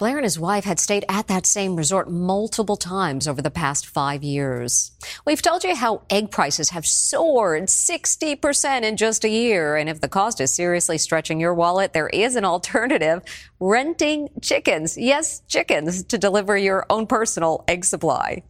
Blair 0.00 0.16
and 0.16 0.24
his 0.24 0.38
wife 0.38 0.64
had 0.64 0.80
stayed 0.80 1.04
at 1.10 1.26
that 1.26 1.44
same 1.44 1.76
resort 1.76 2.10
multiple 2.10 2.78
times 2.78 3.28
over 3.28 3.42
the 3.42 3.50
past 3.50 3.86
five 3.86 4.22
years. 4.22 4.92
We've 5.26 5.42
told 5.42 5.62
you 5.62 5.76
how 5.76 6.04
egg 6.08 6.30
prices 6.30 6.70
have 6.70 6.86
soared 6.86 7.64
60% 7.64 8.82
in 8.82 8.96
just 8.96 9.26
a 9.26 9.28
year. 9.28 9.76
And 9.76 9.90
if 9.90 10.00
the 10.00 10.08
cost 10.08 10.40
is 10.40 10.54
seriously 10.54 10.96
stretching 10.96 11.38
your 11.38 11.52
wallet, 11.52 11.92
there 11.92 12.08
is 12.08 12.34
an 12.34 12.46
alternative 12.46 13.20
renting 13.60 14.30
chickens. 14.40 14.96
Yes, 14.96 15.42
chickens 15.48 16.02
to 16.04 16.16
deliver 16.16 16.56
your 16.56 16.86
own 16.88 17.06
personal 17.06 17.62
egg 17.68 17.84
supply. 17.84 18.42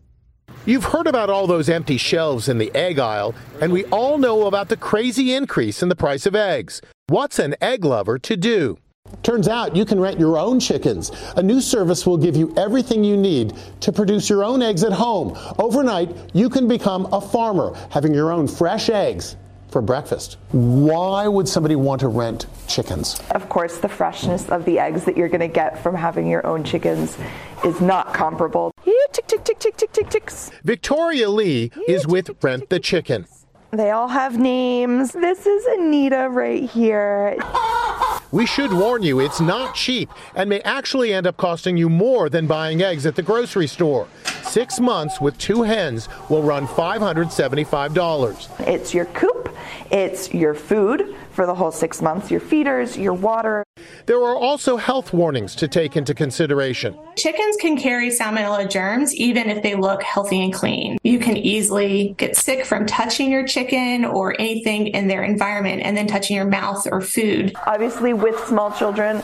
You've 0.67 0.85
heard 0.85 1.09
about 1.09 1.31
all 1.31 1.49
those 1.49 1.69
empty 1.69 1.97
shelves 1.97 2.49
in 2.49 2.59
the 2.59 2.71
egg 2.77 3.01
aisle, 3.01 3.35
and 3.61 3.73
we 3.73 3.87
all 3.87 4.19
know 4.19 4.47
about 4.47 4.69
the 4.69 4.77
crazy 4.77 5.35
increase 5.35 5.83
in 5.83 5.89
the 5.89 5.97
price 5.97 6.27
of 6.27 6.37
eggs. 6.37 6.81
What's 7.09 7.41
an 7.41 7.57
egg 7.61 7.85
lover 7.85 8.21
to 8.21 8.37
do? 8.37 8.79
Turns 9.23 9.49
out 9.49 9.77
you 9.77 9.85
can 9.85 10.01
rent 10.01 10.19
your 10.19 10.39
own 10.39 10.61
chickens. 10.61 11.11
A 11.37 11.43
new 11.43 11.61
service 11.61 12.07
will 12.07 12.17
give 12.17 12.37
you 12.37 12.55
everything 12.57 13.05
you 13.05 13.17
need 13.17 13.55
to 13.81 13.93
produce 13.93 14.31
your 14.31 14.45
own 14.45 14.63
eggs 14.63 14.83
at 14.83 14.93
home. 14.93 15.37
Overnight, 15.59 16.17
you 16.33 16.49
can 16.49 16.67
become 16.67 17.07
a 17.13 17.21
farmer, 17.21 17.75
having 17.91 18.15
your 18.15 18.33
own 18.33 18.49
fresh 18.49 18.89
eggs 18.89 19.37
for 19.69 19.81
breakfast. 19.81 20.37
Why 20.51 21.29
would 21.29 21.49
somebody 21.49 21.77
want 21.77 22.01
to 22.01 22.09
rent 22.09 22.47
chickens? 22.67 23.21
Of 23.31 23.49
course, 23.49 23.79
the 23.79 23.89
freshness 23.89 24.49
of 24.49 24.65
the 24.65 24.79
eggs 24.79 25.05
that 25.05 25.17
you're 25.17 25.29
going 25.29 25.41
to 25.41 25.49
get 25.49 25.81
from 25.83 25.95
having 25.95 26.27
your 26.27 26.45
own 26.47 26.65
chickens 26.65 27.17
is 27.65 27.81
not 27.81 28.13
comparable. 28.13 28.73
Tick, 29.13 29.27
tick, 29.27 29.45
tick, 29.45 29.59
tick, 29.59 29.77
tick, 29.77 29.93
tick, 29.93 30.11
ticks. 30.11 30.51
Victoria 30.65 31.29
Lee 31.29 31.71
is 31.87 32.07
with 32.07 32.31
Rent 32.43 32.69
the 32.71 32.81
Chicken. 32.81 33.27
They 33.73 33.91
all 33.91 34.09
have 34.09 34.39
names. 34.39 35.13
This 35.13 35.47
is 35.47 35.65
Anita 35.67 36.29
right 36.31 36.69
here. 36.69 37.37
Ah! 37.41 37.90
We 38.33 38.47
should 38.47 38.73
warn 38.73 39.03
you, 39.03 39.19
it's 39.19 39.41
not 39.41 39.75
cheap 39.75 40.09
and 40.37 40.49
may 40.49 40.61
actually 40.61 41.13
end 41.13 41.27
up 41.27 41.37
costing 41.37 41.77
you 41.77 41.89
more 41.89 42.29
than 42.29 42.47
buying 42.47 42.81
eggs 42.81 43.05
at 43.05 43.17
the 43.17 43.23
grocery 43.23 43.67
store. 43.67 44.07
Six 44.45 44.79
months 44.79 45.21
with 45.21 45.37
two 45.39 45.63
hens 45.63 46.09
will 46.29 46.45
run 46.45 46.69
$575. 46.69 48.69
It's 48.69 48.95
your 48.95 49.07
coop, 49.07 49.53
it's 49.91 50.33
your 50.33 50.55
food 50.55 51.17
for 51.41 51.47
the 51.47 51.55
whole 51.55 51.71
six 51.71 52.03
months, 52.03 52.31
your 52.31 52.39
feeders, 52.39 52.99
your 52.99 53.15
water. 53.15 53.65
There 54.05 54.23
are 54.23 54.37
also 54.37 54.77
health 54.77 55.15
warnings 55.15 55.55
to 55.55 55.69
take 55.69 55.97
into 55.97 56.13
consideration. 56.13 56.95
Chickens 57.17 57.57
can 57.57 57.79
carry 57.79 58.11
salmonella 58.11 58.69
germs 58.69 59.15
even 59.15 59.49
if 59.49 59.63
they 59.63 59.75
look 59.75 60.03
healthy 60.03 60.45
and 60.45 60.53
clean. 60.53 60.99
You 61.03 61.19
can 61.19 61.39
easily 61.39 62.15
get 62.19 62.37
sick 62.37 62.67
from 62.67 62.85
touching 62.85 63.31
your 63.31 63.47
chicken 63.47 64.05
or 64.05 64.39
anything 64.39 64.89
in 64.89 65.09
their 65.09 65.23
environment 65.23 65.81
and 65.83 65.97
then 65.97 66.07
touching 66.07 66.37
your 66.37 66.45
mouth 66.45 66.87
or 66.93 67.01
food. 67.01 67.55
Obviously, 67.67 68.13
with 68.13 68.39
small 68.47 68.71
children, 68.73 69.23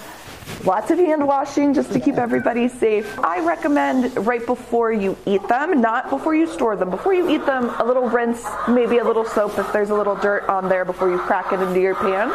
Lots 0.64 0.90
of 0.90 0.98
hand 0.98 1.26
washing 1.26 1.74
just 1.74 1.92
to 1.92 2.00
keep 2.00 2.16
everybody 2.16 2.68
safe. 2.68 3.18
I 3.20 3.44
recommend 3.44 4.16
right 4.26 4.44
before 4.44 4.92
you 4.92 5.16
eat 5.26 5.46
them, 5.48 5.80
not 5.80 6.10
before 6.10 6.34
you 6.34 6.46
store 6.46 6.76
them. 6.76 6.90
Before 6.90 7.14
you 7.14 7.28
eat 7.30 7.46
them, 7.46 7.70
a 7.78 7.84
little 7.84 8.08
rinse, 8.08 8.44
maybe 8.68 8.98
a 8.98 9.04
little 9.04 9.24
soap 9.24 9.58
if 9.58 9.72
there's 9.72 9.90
a 9.90 9.94
little 9.94 10.16
dirt 10.16 10.48
on 10.48 10.68
there 10.68 10.84
before 10.84 11.10
you 11.10 11.18
crack 11.18 11.52
it 11.52 11.60
into 11.60 11.80
your 11.80 11.94
pan. 11.94 12.28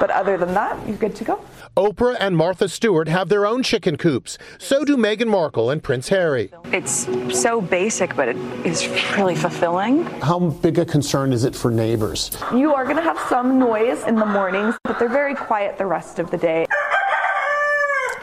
But 0.00 0.10
other 0.10 0.36
than 0.36 0.54
that, 0.54 0.86
you're 0.86 0.96
good 0.96 1.14
to 1.16 1.24
go. 1.24 1.44
Oprah 1.76 2.16
and 2.20 2.36
Martha 2.36 2.68
Stewart 2.68 3.08
have 3.08 3.28
their 3.28 3.46
own 3.46 3.62
chicken 3.62 3.96
coops. 3.96 4.38
So 4.58 4.84
do 4.84 4.96
Meghan 4.96 5.26
Markle 5.26 5.70
and 5.70 5.82
Prince 5.82 6.08
Harry. 6.08 6.50
It's 6.66 7.08
so 7.36 7.60
basic, 7.60 8.14
but 8.14 8.28
it 8.28 8.36
is 8.64 8.86
really 9.16 9.34
fulfilling. 9.34 10.04
How 10.20 10.38
big 10.38 10.78
a 10.78 10.84
concern 10.84 11.32
is 11.32 11.44
it 11.44 11.54
for 11.54 11.70
neighbors? 11.70 12.30
You 12.52 12.74
are 12.74 12.84
going 12.84 12.96
to 12.96 13.02
have 13.02 13.18
some 13.28 13.58
noise 13.58 14.04
in 14.04 14.14
the 14.14 14.26
mornings, 14.26 14.76
but 14.84 14.98
they're 14.98 15.08
very 15.08 15.34
quiet 15.34 15.76
the 15.76 15.86
rest 15.86 16.18
of 16.18 16.30
the 16.30 16.38
day. 16.38 16.66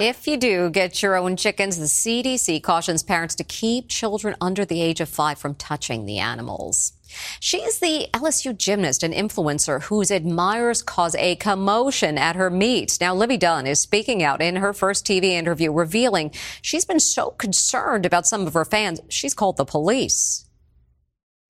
If 0.03 0.25
you 0.25 0.35
do 0.35 0.71
get 0.71 1.03
your 1.03 1.15
own 1.15 1.35
chickens, 1.35 1.77
the 1.77 1.85
CDC 1.85 2.63
cautions 2.63 3.03
parents 3.03 3.35
to 3.35 3.43
keep 3.43 3.87
children 3.87 4.35
under 4.41 4.65
the 4.65 4.81
age 4.81 4.99
of 4.99 5.07
five 5.07 5.37
from 5.37 5.53
touching 5.53 6.07
the 6.07 6.17
animals. 6.17 6.93
She's 7.39 7.77
the 7.77 8.07
LSU 8.11 8.57
gymnast 8.57 9.03
and 9.03 9.13
influencer 9.13 9.83
whose 9.83 10.09
admirers 10.09 10.81
cause 10.81 11.13
a 11.13 11.35
commotion 11.35 12.17
at 12.17 12.35
her 12.35 12.49
meet. 12.49 12.97
Now, 12.99 13.13
Livvy 13.13 13.37
Dunne 13.37 13.67
is 13.67 13.79
speaking 13.79 14.23
out 14.23 14.41
in 14.41 14.55
her 14.55 14.73
first 14.73 15.05
TV 15.05 15.25
interview, 15.25 15.71
revealing 15.71 16.31
she's 16.63 16.83
been 16.83 16.99
so 16.99 17.29
concerned 17.29 18.03
about 18.03 18.25
some 18.25 18.47
of 18.47 18.55
her 18.55 18.65
fans, 18.65 19.01
she's 19.07 19.35
called 19.35 19.57
the 19.57 19.65
police. 19.65 20.47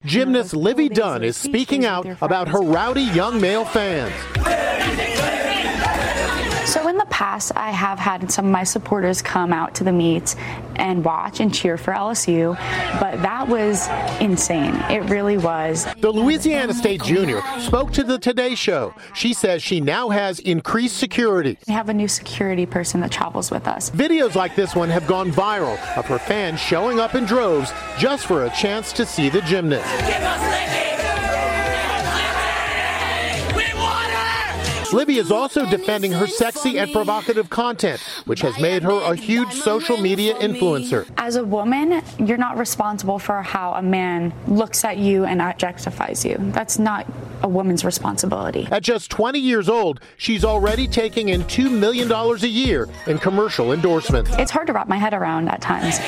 Gymnast 0.04 0.54
Livvy 0.54 0.90
Dunne 0.90 1.24
is 1.24 1.38
speaking 1.38 1.86
out 1.86 2.06
about 2.22 2.50
her 2.50 2.60
rowdy 2.60 3.04
young 3.04 3.40
male 3.40 3.64
fans. 3.64 5.21
So 7.22 7.26
in 7.26 7.30
the 7.30 7.34
past, 7.34 7.52
I 7.56 7.70
have 7.70 8.00
had 8.00 8.32
some 8.32 8.46
of 8.46 8.52
my 8.52 8.64
supporters 8.64 9.22
come 9.22 9.54
out 9.54 9.76
to 9.76 9.84
the 9.84 9.92
meets 9.92 10.36
and 10.76 11.06
watch 11.06 11.40
and 11.40 11.54
cheer 11.54 11.78
for 11.78 11.94
LSU, 11.94 12.56
but 13.00 13.22
that 13.22 13.48
was 13.48 13.88
insane. 14.20 14.74
It 14.90 15.08
really 15.08 15.38
was. 15.38 15.86
The 16.00 16.12
Louisiana 16.12 16.74
State 16.74 17.04
junior 17.04 17.44
spoke 17.60 17.92
to 17.94 18.04
the 18.04 18.18
Today 18.18 18.56
Show. 18.56 18.96
She 19.14 19.34
says 19.34 19.62
she 19.62 19.82
now 19.82 20.10
has 20.10 20.40
increased 20.40 20.98
security. 20.98 21.60
We 21.68 21.74
have 21.74 21.90
a 21.90 21.94
new 21.94 22.08
security 22.08 22.66
person 22.66 23.02
that 23.02 23.12
travels 23.12 23.52
with 23.52 23.68
us. 23.68 23.92
Videos 23.92 24.34
like 24.34 24.56
this 24.56 24.76
one 24.76 24.90
have 24.90 25.06
gone 25.06 25.32
viral 25.32 25.78
of 25.96 26.06
her 26.08 26.18
fans 26.18 26.60
showing 26.60 27.00
up 27.00 27.14
in 27.14 27.26
droves 27.26 27.72
just 28.00 28.26
for 28.26 28.46
a 28.46 28.50
chance 28.50 28.92
to 28.94 29.06
see 29.06 29.30
the 29.30 29.42
gymnast. 29.42 30.81
Livvy 34.94 35.18
is 35.18 35.32
also 35.32 35.66
defending 35.70 36.12
her 36.12 36.28
sexy 36.28 36.78
and 36.78 36.92
provocative 36.92 37.50
content, 37.50 38.02
which 38.26 38.42
has 38.42 38.60
made 38.60 38.84
her 38.84 39.00
a 39.02 39.16
huge 39.16 39.54
social 39.54 39.98
media 39.98 40.36
influencer. 40.36 41.10
As 41.18 41.36
a 41.36 41.44
woman, 41.44 42.02
you're 42.20 42.38
not 42.38 42.58
responsible 42.58 43.20
for 43.20 43.42
how 43.42 43.74
a 43.74 43.82
man 43.82 44.34
looks 44.48 44.84
at 44.84 44.98
you 44.98 45.26
and 45.26 45.40
objectifies 45.40 46.28
you. 46.28 46.38
That's 46.52 46.78
not 46.78 47.08
a 47.44 47.48
woman's 47.48 47.86
responsibility. 47.86 48.68
At 48.72 48.84
just 48.84 49.10
20 49.12 49.40
years 49.40 49.70
old, 49.70 50.02
she's 50.18 50.44
already 50.44 50.88
taking 50.88 51.30
in 51.30 51.44
$2 51.44 51.72
million 51.72 52.12
a 52.12 52.36
year 52.48 52.90
in 53.08 53.18
commercial 53.18 53.72
endorsements. 53.74 54.32
It's 54.38 54.52
hard 54.52 54.68
to 54.68 54.74
wrap 54.74 54.88
my 54.88 54.98
head 54.98 55.14
around 55.14 55.50
at 55.50 55.62
times. 55.62 56.00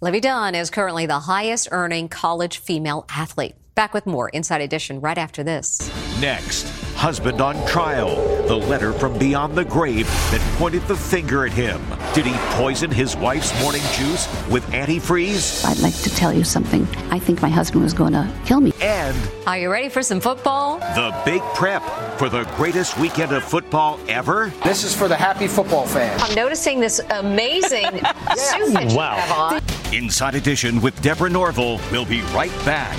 Livvy 0.00 0.20
Dunne 0.20 0.54
is 0.54 0.70
currently 0.70 1.04
the 1.04 1.20
highest 1.20 1.68
earning 1.72 2.08
college 2.08 2.58
female 2.58 3.04
athlete. 3.10 3.54
Back 3.74 3.92
with 3.92 4.06
more 4.06 4.28
Inside 4.30 4.62
Edition 4.62 5.00
right 5.00 5.18
after 5.18 5.42
this. 5.42 5.90
Next, 6.20 6.64
husband 7.00 7.40
on 7.40 7.56
trial. 7.66 8.14
The 8.46 8.54
letter 8.54 8.92
from 8.92 9.18
beyond 9.18 9.56
the 9.56 9.64
grave 9.64 10.06
that 10.30 10.40
pointed 10.58 10.82
the 10.82 10.94
finger 10.94 11.46
at 11.46 11.52
him. 11.52 11.80
Did 12.12 12.26
he 12.26 12.34
poison 12.58 12.90
his 12.90 13.16
wife's 13.16 13.58
morning 13.62 13.80
juice 13.94 14.28
with 14.50 14.62
antifreeze? 14.66 15.64
I'd 15.64 15.78
like 15.78 15.94
to 16.02 16.10
tell 16.10 16.30
you 16.30 16.44
something. 16.44 16.86
I 17.10 17.18
think 17.18 17.40
my 17.40 17.48
husband 17.48 17.82
was 17.84 17.94
going 17.94 18.12
to 18.12 18.30
kill 18.44 18.60
me. 18.60 18.74
And 18.82 19.16
Are 19.46 19.56
you 19.56 19.70
ready 19.72 19.88
for 19.88 20.02
some 20.02 20.20
football? 20.20 20.78
the 20.94 21.18
big 21.24 21.40
prep 21.54 21.82
for 22.18 22.28
the 22.28 22.44
greatest 22.56 22.98
weekend 22.98 23.32
of 23.32 23.42
football 23.44 23.98
ever. 24.06 24.52
This 24.62 24.84
is 24.84 24.94
for 24.94 25.08
the 25.08 25.16
happy 25.16 25.48
football 25.48 25.86
fan. 25.86 26.20
I'm 26.20 26.34
noticing 26.34 26.80
this 26.80 27.00
amazing 27.08 27.86
suit 28.36 28.74
that 28.74 28.88
you 28.90 28.98
have 29.00 29.30
on. 29.32 29.94
Inside 29.94 30.34
Edition 30.34 30.82
with 30.82 31.00
Deborah 31.00 31.30
Norville. 31.30 31.80
We'll 31.90 32.04
be 32.04 32.20
right 32.34 32.52
back. 32.66 32.98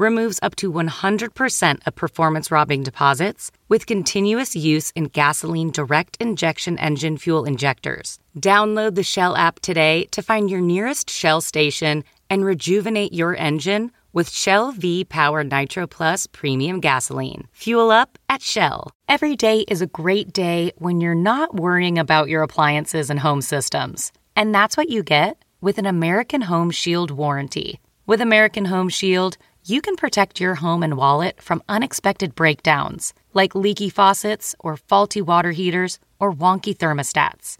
removes 0.00 0.40
up 0.42 0.56
to 0.56 0.72
100% 0.72 1.86
of 1.86 1.94
performance 1.94 2.50
robbing 2.50 2.82
deposits 2.82 3.52
with 3.68 3.86
continuous 3.86 4.56
use 4.56 4.90
in 4.96 5.04
gasoline 5.04 5.70
direct 5.70 6.16
injection 6.18 6.78
engine 6.78 7.18
fuel 7.18 7.44
injectors. 7.44 8.18
Download 8.38 8.94
the 8.94 9.02
Shell 9.02 9.36
app 9.36 9.60
today 9.60 10.06
to 10.12 10.22
find 10.22 10.50
your 10.50 10.62
nearest 10.62 11.10
Shell 11.10 11.42
station 11.42 12.02
and 12.30 12.44
rejuvenate 12.44 13.12
your 13.12 13.36
engine 13.36 13.92
with 14.12 14.30
Shell 14.30 14.72
V 14.72 15.04
Power 15.04 15.44
Nitro 15.44 15.86
Plus 15.86 16.26
Premium 16.26 16.80
Gasoline. 16.80 17.46
Fuel 17.52 17.90
up 17.90 18.18
at 18.28 18.42
Shell. 18.42 18.90
Every 19.06 19.36
day 19.36 19.64
is 19.68 19.82
a 19.82 19.86
great 19.86 20.32
day 20.32 20.72
when 20.78 21.00
you're 21.00 21.14
not 21.14 21.54
worrying 21.54 21.98
about 21.98 22.28
your 22.28 22.42
appliances 22.42 23.10
and 23.10 23.20
home 23.20 23.42
systems. 23.42 24.12
And 24.34 24.54
that's 24.54 24.76
what 24.76 24.88
you 24.88 25.02
get 25.02 25.44
with 25.60 25.78
an 25.78 25.86
American 25.86 26.40
Home 26.40 26.70
Shield 26.70 27.10
warranty. 27.10 27.80
With 28.06 28.20
American 28.20 28.64
Home 28.64 28.88
Shield, 28.88 29.36
you 29.66 29.80
can 29.80 29.96
protect 29.96 30.40
your 30.40 30.56
home 30.56 30.82
and 30.82 30.96
wallet 30.96 31.40
from 31.40 31.62
unexpected 31.68 32.34
breakdowns, 32.34 33.12
like 33.34 33.54
leaky 33.54 33.90
faucets 33.90 34.54
or 34.60 34.76
faulty 34.76 35.20
water 35.20 35.50
heaters 35.50 35.98
or 36.18 36.32
wonky 36.32 36.76
thermostats. 36.76 37.56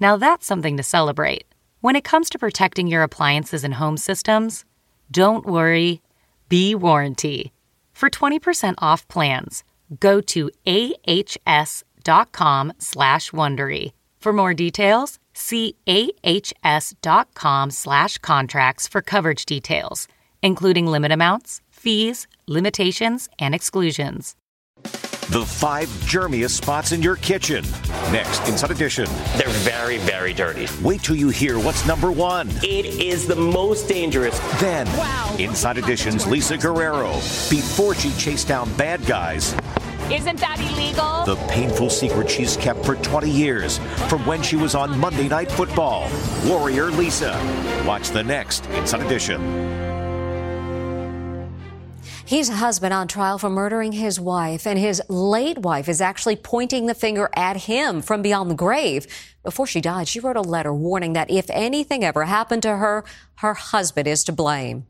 Now 0.00 0.16
that's 0.16 0.46
something 0.46 0.76
to 0.76 0.82
celebrate. 0.82 1.44
When 1.80 1.96
it 1.96 2.04
comes 2.04 2.28
to 2.30 2.38
protecting 2.38 2.88
your 2.88 3.02
appliances 3.02 3.64
and 3.64 3.74
home 3.74 3.96
systems, 3.96 4.64
don't 5.10 5.46
worry, 5.46 6.02
be 6.48 6.74
warranty. 6.74 7.52
For 7.92 8.08
20% 8.08 8.74
off 8.78 9.06
plans, 9.08 9.64
go 9.98 10.20
to 10.22 10.50
ahs.com 10.66 12.72
slash 12.78 13.30
Wondery. 13.30 13.92
For 14.18 14.32
more 14.32 14.54
details, 14.54 15.18
see 15.32 15.76
ahs.com 15.86 17.70
slash 17.70 18.18
contracts 18.18 18.88
for 18.88 19.02
coverage 19.02 19.46
details, 19.46 20.06
including 20.42 20.86
limit 20.86 21.12
amounts, 21.12 21.60
fees, 21.70 22.26
limitations, 22.46 23.28
and 23.38 23.54
exclusions. 23.54 24.36
The 25.30 25.46
five 25.46 25.86
germiest 26.10 26.50
spots 26.60 26.90
in 26.90 27.02
your 27.02 27.14
kitchen. 27.14 27.64
Next, 28.10 28.48
Inside 28.48 28.72
Edition. 28.72 29.04
They're 29.36 29.46
very, 29.48 29.98
very 29.98 30.32
dirty. 30.32 30.66
Wait 30.82 31.04
till 31.04 31.14
you 31.14 31.28
hear 31.28 31.56
what's 31.60 31.86
number 31.86 32.10
one. 32.10 32.48
It 32.64 32.86
is 33.00 33.28
the 33.28 33.36
most 33.36 33.88
dangerous. 33.88 34.36
Then, 34.60 34.88
Inside 35.40 35.78
Edition's 35.78 36.26
Lisa 36.26 36.56
Guerrero. 36.58 37.12
Before 37.48 37.94
she 37.94 38.10
chased 38.14 38.48
down 38.48 38.72
bad 38.74 39.06
guys, 39.06 39.54
Isn't 40.10 40.40
that 40.40 40.58
illegal? 40.58 41.24
the 41.24 41.36
painful 41.48 41.90
secret 41.90 42.28
she's 42.28 42.56
kept 42.56 42.84
for 42.84 42.96
20 42.96 43.30
years 43.30 43.78
from 44.08 44.26
when 44.26 44.42
she 44.42 44.56
was 44.56 44.74
on 44.74 44.98
Monday 44.98 45.28
Night 45.28 45.52
Football. 45.52 46.10
Warrior 46.44 46.90
Lisa. 46.90 47.30
Watch 47.86 48.08
the 48.10 48.24
next 48.24 48.66
Inside 48.70 49.06
Edition. 49.06 49.79
He's 52.30 52.48
a 52.48 52.54
husband 52.54 52.94
on 52.94 53.08
trial 53.08 53.38
for 53.38 53.50
murdering 53.50 53.90
his 53.90 54.20
wife, 54.20 54.64
and 54.64 54.78
his 54.78 55.02
late 55.08 55.58
wife 55.58 55.88
is 55.88 56.00
actually 56.00 56.36
pointing 56.36 56.86
the 56.86 56.94
finger 56.94 57.28
at 57.34 57.56
him 57.56 58.02
from 58.02 58.22
beyond 58.22 58.48
the 58.48 58.54
grave. 58.54 59.08
Before 59.42 59.66
she 59.66 59.80
died, 59.80 60.06
she 60.06 60.20
wrote 60.20 60.36
a 60.36 60.40
letter 60.40 60.72
warning 60.72 61.14
that 61.14 61.28
if 61.28 61.50
anything 61.50 62.04
ever 62.04 62.26
happened 62.26 62.62
to 62.62 62.76
her, 62.76 63.02
her 63.38 63.54
husband 63.54 64.06
is 64.06 64.22
to 64.22 64.32
blame. 64.32 64.86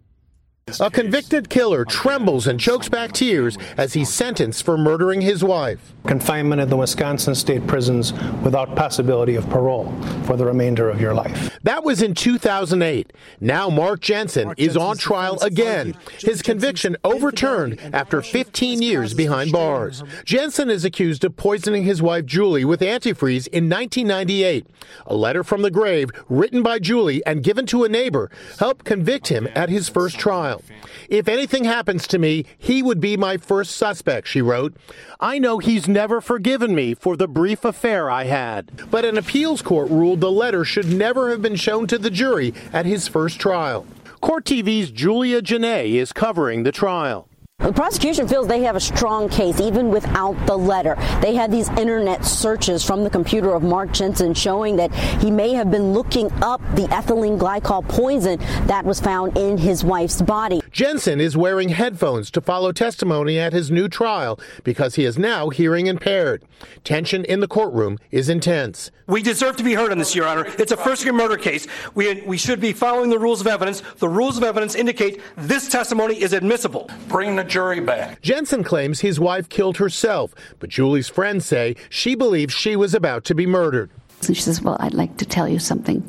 A 0.79 0.91
convicted 0.91 1.49
killer 1.49 1.85
trembles 1.85 2.47
and 2.47 2.61
chokes 2.61 2.89
back 2.89 3.13
tears 3.13 3.57
as 3.77 3.95
he's 3.95 4.13
sentenced 4.13 4.65
for 4.65 4.77
murdering 4.77 5.21
his 5.21 5.43
wife. 5.43 5.93
Confinement 6.07 6.61
in 6.61 6.69
the 6.69 6.77
Wisconsin 6.77 7.35
state 7.35 7.67
prisons 7.67 8.13
without 8.43 8.77
possibility 8.77 9.35
of 9.35 9.49
parole 9.51 9.93
for 10.25 10.37
the 10.37 10.45
remainder 10.45 10.89
of 10.89 11.01
your 11.01 11.15
life. 11.15 11.59
That 11.63 11.85
was 11.85 12.01
in 12.03 12.15
2008. 12.15 13.13
Now 13.41 13.69
Mark 13.69 14.01
Jensen 14.01 14.55
is 14.57 14.77
on 14.77 14.97
trial 14.97 15.39
again. 15.43 15.95
His 16.21 16.43
conviction 16.43 16.97
overturned 17.05 17.81
after 17.93 18.23
15 18.23 18.81
years 18.81 19.13
behind 19.13 19.53
bars. 19.53 20.03
Jensen 20.25 20.71
is 20.71 20.85
accused 20.85 21.25
of 21.25 21.37
poisoning 21.37 21.85
his 21.85 22.01
wife 22.01 22.25
Julie 22.27 22.65
with 22.65 22.81
antifreeze 22.81 23.49
in 23.49 23.69
1998. 23.69 24.67
A 25.07 25.15
letter 25.15 25.45
from 25.45 25.63
the 25.63 25.71
grave 25.71 26.11
written 26.29 26.63
by 26.63 26.79
Julie 26.79 27.25
and 27.27 27.43
given 27.43 27.67
to 27.67 27.85
a 27.85 27.89
neighbor 27.89 28.31
helped 28.59 28.85
convict 28.85 29.29
him 29.29 29.49
at 29.55 29.69
his 29.69 29.89
first 29.89 30.19
trial. 30.19 30.60
If 31.09 31.29
anything 31.29 31.64
happens 31.64 32.07
to 32.09 32.18
me, 32.18 32.44
he 32.59 32.83
would 32.83 33.01
be 33.01 33.16
my 33.16 33.37
first 33.37 33.77
suspect, 33.77 34.29
she 34.29 34.42
wrote. 34.42 34.77
I 35.18 35.38
know 35.38 35.59
he's 35.59 35.88
never 35.88 36.20
forgiven 36.20 36.75
me 36.75 36.94
for 36.94 37.16
the 37.16 37.29
brief 37.29 37.64
affair 37.64 38.11
I 38.11 38.25
had. 38.25 38.90
But 38.90 39.05
an 39.05 39.16
appeals 39.16 39.62
court 39.62 39.90
ruled 39.90 40.20
the 40.20 40.31
letter 40.31 40.64
should 40.64 40.92
never 40.92 41.31
have 41.31 41.42
been 41.42 41.57
shown 41.57 41.87
to 41.88 41.99
the 41.99 42.11
jury 42.11 42.53
at 42.73 42.87
his 42.87 43.09
first 43.09 43.40
trial. 43.40 43.87
Court 44.20 44.44
TV's 44.44 44.90
Julia 44.90 45.40
Jenaé 45.40 45.94
is 45.94 46.12
covering 46.12 46.62
the 46.62 46.73
trial. 46.73 47.30
The 47.61 47.75
prosecution 47.75 48.27
feels 48.27 48.46
they 48.46 48.62
have 48.62 48.75
a 48.75 48.81
strong 48.81 49.29
case 49.29 49.61
even 49.61 49.90
without 49.90 50.35
the 50.46 50.57
letter. 50.57 50.96
They 51.20 51.35
had 51.35 51.53
these 51.53 51.68
internet 51.70 52.25
searches 52.25 52.83
from 52.83 53.05
the 53.05 53.11
computer 53.11 53.53
of 53.53 53.62
Mark 53.62 53.92
Jensen 53.92 54.33
showing 54.33 54.77
that 54.77 54.94
he 55.20 55.31
may 55.31 55.53
have 55.53 55.70
been 55.70 55.92
looking 55.92 56.33
up 56.42 56.62
the 56.75 56.87
ethylene 56.88 57.38
glycol 57.38 57.87
poison 57.87 58.38
that 58.66 58.87
was 58.87 58.99
found 58.99 59.37
in 59.37 59.59
his 59.59 59.85
wife's 59.85 60.23
body. 60.23 60.62
Jensen 60.73 61.20
is 61.20 61.37
wearing 61.37 61.68
headphones 61.68 62.31
to 62.31 62.40
follow 62.40 62.73
testimony 62.73 63.38
at 63.38 63.53
his 63.53 63.70
new 63.70 63.88
trial 63.88 64.40
because 64.64 64.94
he 64.94 65.05
is 65.05 65.18
now 65.18 65.51
hearing 65.51 65.87
impaired. 65.87 66.42
Tension 66.83 67.27
in 67.27 67.40
the 67.40 67.49
courtroom 67.49 67.99
is 68.11 68.31
intense. 68.31 68.90
We 69.07 69.23
deserve 69.23 69.57
to 69.57 69.64
be 69.64 69.75
heard 69.75 69.92
on 69.92 69.99
this, 69.99 70.14
Your 70.14 70.27
Honor. 70.27 70.46
It's 70.59 70.73
a 70.73 70.77
first 70.77 71.03
degree 71.03 71.18
murder 71.18 71.37
case. 71.37 71.66
We, 71.94 72.23
we 72.23 72.38
should 72.38 72.61
be 72.61 72.73
following 72.73 73.11
the 73.11 73.18
rules 73.18 73.40
of 73.40 73.49
evidence. 73.49 73.83
The 73.99 74.09
rules 74.09 74.38
of 74.38 74.44
evidence 74.44 74.75
indicate 74.75 75.20
this 75.37 75.68
testimony 75.68 76.23
is 76.23 76.33
admissible. 76.33 76.88
Bring 77.09 77.37
the 77.37 77.50
jury 77.51 77.81
back. 77.81 78.23
Jensen 78.23 78.65
claims 78.65 79.01
his 79.01 79.21
wife 79.21 79.49
killed 79.49 79.77
herself, 79.77 80.35
but 80.59 80.71
Julie's 80.71 81.09
friends 81.09 81.45
say 81.45 81.77
she 81.89 82.15
believes 82.15 82.55
she 82.55 82.77
was 82.77 82.95
about 82.95 83.25
to 83.25 83.35
be 83.35 83.47
murdered. 83.47 83.91
And 84.27 84.37
she 84.37 84.43
says, 84.43 84.63
Well, 84.63 84.77
I'd 84.81 84.95
like 84.95 85.17
to 85.19 85.27
tell 85.27 85.49
you 85.49 85.59
something. 85.59 86.09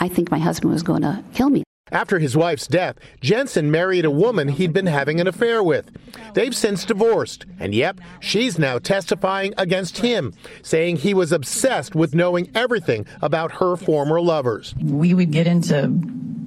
I 0.00 0.08
think 0.08 0.30
my 0.30 0.38
husband 0.38 0.72
was 0.72 0.82
going 0.82 1.02
to 1.02 1.22
kill 1.32 1.50
me. 1.50 1.62
After 1.92 2.18
his 2.18 2.36
wife's 2.36 2.66
death, 2.66 2.96
Jensen 3.20 3.70
married 3.70 4.04
a 4.04 4.10
woman 4.10 4.48
he'd 4.48 4.72
been 4.72 4.86
having 4.86 5.20
an 5.20 5.26
affair 5.26 5.62
with. 5.62 5.90
They've 6.32 6.56
since 6.56 6.84
divorced, 6.84 7.44
and 7.60 7.74
yep, 7.74 8.00
she's 8.20 8.58
now 8.58 8.78
testifying 8.78 9.54
against 9.58 9.98
him, 9.98 10.32
saying 10.62 10.96
he 10.96 11.14
was 11.14 11.30
obsessed 11.30 11.94
with 11.94 12.14
knowing 12.14 12.50
everything 12.54 13.06
about 13.20 13.52
her 13.52 13.76
former 13.76 14.20
lovers. 14.20 14.74
We 14.82 15.12
would 15.14 15.30
get 15.30 15.46
into 15.46 15.92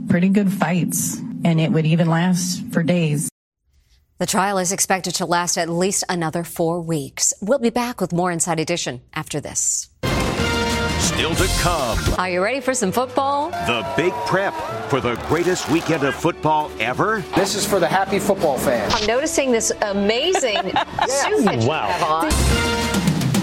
pretty 0.10 0.30
good 0.30 0.52
fights, 0.52 1.18
and 1.46 1.62
it 1.62 1.72
would 1.72 1.86
even 1.86 2.10
last 2.10 2.63
for 2.74 2.82
days. 2.82 3.30
The 4.19 4.25
trial 4.25 4.58
is 4.58 4.71
expected 4.71 5.13
to 5.15 5.25
last 5.27 5.58
at 5.58 5.69
least 5.69 6.03
another 6.10 6.43
four 6.43 6.82
weeks. 6.82 7.34
We'll 7.39 7.60
be 7.60 7.69
back 7.69 8.01
with 8.01 8.12
more 8.13 8.32
Inside 8.32 8.60
Edition 8.60 9.01
after 9.13 9.39
this. 9.39 9.89
Still 10.99 11.36
to 11.36 11.47
come. 11.60 11.99
Are 12.17 12.30
you 12.30 12.43
ready 12.43 12.60
for 12.60 12.73
some 12.73 12.91
football? 12.91 13.51
The 13.51 13.86
big 13.95 14.13
prep 14.25 14.53
for 14.89 14.99
the 14.99 15.15
greatest 15.27 15.69
weekend 15.69 16.03
of 16.03 16.15
football 16.15 16.71
ever. 16.80 17.23
This 17.36 17.53
is 17.53 17.65
for 17.65 17.80
the 17.80 17.88
happy 17.88 18.17
football 18.17 18.58
fan. 18.58 18.91
I'm 18.91 19.06
noticing 19.06 19.51
this 19.51 19.71
amazing 19.84 20.63
suit 20.63 21.45
that 21.45 21.60
you 21.62 21.67
Wow. 21.67 21.88
have 21.88 22.03
on. 22.03 23.38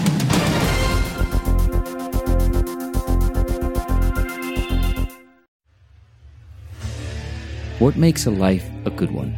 What 7.79 7.95
makes 7.97 8.25
a 8.25 8.31
life 8.31 8.65
a 8.85 8.89
good 8.89 9.11
one? 9.11 9.37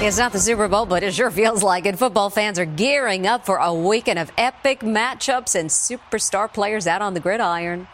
It's 0.00 0.16
not 0.16 0.30
the 0.30 0.38
Super 0.38 0.68
Bowl, 0.68 0.86
but 0.86 1.02
it 1.02 1.12
sure 1.12 1.28
feels 1.28 1.60
like 1.64 1.84
it. 1.84 1.98
Football 1.98 2.30
fans 2.30 2.56
are 2.60 2.64
gearing 2.64 3.26
up 3.26 3.44
for 3.44 3.56
a 3.56 3.74
weekend 3.74 4.20
of 4.20 4.30
epic 4.38 4.78
matchups 4.78 5.58
and 5.58 5.68
superstar 5.68 6.50
players 6.50 6.86
out 6.86 7.02
on 7.02 7.14
the 7.14 7.20
gridiron. 7.20 7.88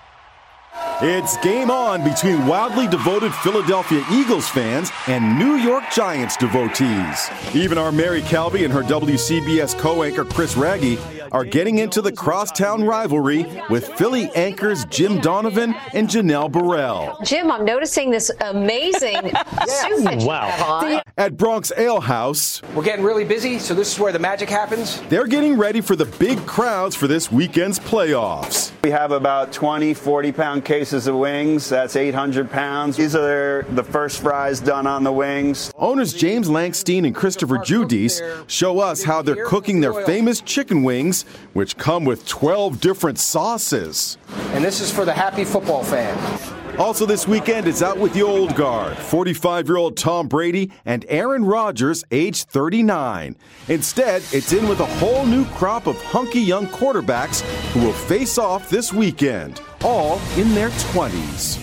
It's 1.01 1.37
game 1.39 1.71
on 1.71 2.03
between 2.03 2.47
wildly 2.47 2.89
devoted 2.89 3.33
Philadelphia 3.35 4.05
Eagles 4.11 4.49
fans 4.49 4.91
and 5.07 5.39
New 5.39 5.57
York 5.57 5.85
Giants 5.93 6.37
devotees. 6.37 7.31
Even 7.55 7.79
our 7.79 7.93
Mary 7.93 8.23
Calvi 8.23 8.65
and 8.65 8.73
her 8.73 8.83
WCBS 8.83 9.79
co 9.79 10.03
anchor 10.03 10.25
Chris 10.25 10.57
Wragge 10.57 10.99
are 11.33 11.45
getting 11.45 11.79
into 11.79 12.01
the 12.01 12.13
crosstown 12.13 12.85
rivalry 12.85 13.45
with 13.69 13.89
Philly 13.95 14.31
anchors 14.35 14.85
Jim 14.87 15.21
Donovan 15.21 15.75
and 15.93 16.09
Janelle 16.09 16.51
Burrell. 16.51 17.19
Jim, 17.25 17.51
I'm 17.51 17.65
noticing 17.65 18.11
this 18.11 18.31
amazing 18.41 19.17
suit 19.23 20.05
that 20.05 20.19
you 20.21 20.31
have 20.31 20.63
on. 20.63 21.03
At 21.17 21.37
Bronx 21.37 21.73
Ale 21.77 22.01
House, 22.01 22.63
We're 22.75 22.83
getting 22.85 23.05
really 23.05 23.25
busy, 23.25 23.59
so 23.59 23.75
this 23.75 23.93
is 23.93 23.99
where 23.99 24.13
the 24.13 24.19
magic 24.19 24.49
happens. 24.49 25.01
they're 25.09 25.27
getting 25.27 25.57
ready 25.57 25.81
for 25.81 25.97
the 25.97 26.05
big 26.05 26.39
crowds 26.47 26.95
for 26.95 27.07
this 27.09 27.31
weekend's 27.33 27.79
playoffs. 27.79 28.71
We 28.85 28.91
have 28.91 29.11
about 29.13 29.53
20, 29.53 29.95
40 29.95 30.33
pound 30.33 30.64
cases 30.65 31.07
of 31.07 31.17
wings. 31.17 31.69
That's 31.69 31.97
800 31.97 32.51
pounds. 32.51 32.97
These 32.97 33.15
are 33.15 33.65
the 33.71 33.85
first 33.85 34.21
fries 34.21 34.61
done 34.61 34.87
on 34.87 35.05
the 35.05 35.13
wings. 35.13 35.73
Owners 35.77 36.13
James 36.13 36.49
Langstein 36.49 37.07
and 37.07 37.15
Christopher 37.15 37.59
Judice 37.59 38.21
show 38.47 38.81
us 38.81 39.05
how 39.05 39.23
they're 39.23 39.47
cooking 39.47 39.81
their 39.81 40.05
famous 40.05 40.41
chicken 40.41 40.83
wings, 40.83 41.25
which 41.53 41.77
come 41.77 42.05
with 42.05 42.27
12 42.27 42.81
different 42.81 43.19
sauces. 43.19 44.19
And 44.53 44.65
this 44.65 44.81
is 44.81 44.91
for 44.91 45.05
the 45.05 45.13
happy 45.13 45.45
football 45.45 45.85
fan. 45.85 46.64
Also, 46.79 47.07
this 47.07 47.29
weekend, 47.29 47.69
it's 47.69 47.83
out 47.83 47.97
with 47.99 48.13
the 48.15 48.23
old 48.23 48.57
guard 48.57 48.97
45 48.97 49.69
year 49.69 49.77
old 49.77 49.97
Tom 49.97 50.27
Brady 50.27 50.73
and 50.85 51.07
Aaron 51.09 51.45
Rodgers, 51.45 52.03
age 52.11 52.43
39. 52.45 53.37
Instead, 53.69 54.23
it's 54.33 54.53
in 54.53 54.69
with 54.69 54.81
a 54.81 54.87
whole 54.87 55.25
new 55.25 55.45
crop 55.47 55.87
of 55.87 56.03
hunky 56.03 56.41
young 56.41 56.67
quarterbacks 56.67 57.43
who 57.73 57.81
will 57.81 57.93
face 57.93 58.39
off 58.39 58.69
this 58.71 58.93
weekend, 58.93 59.63
all 59.85 60.21
in 60.37 60.53
their 60.53 60.71
20s. 60.71 61.61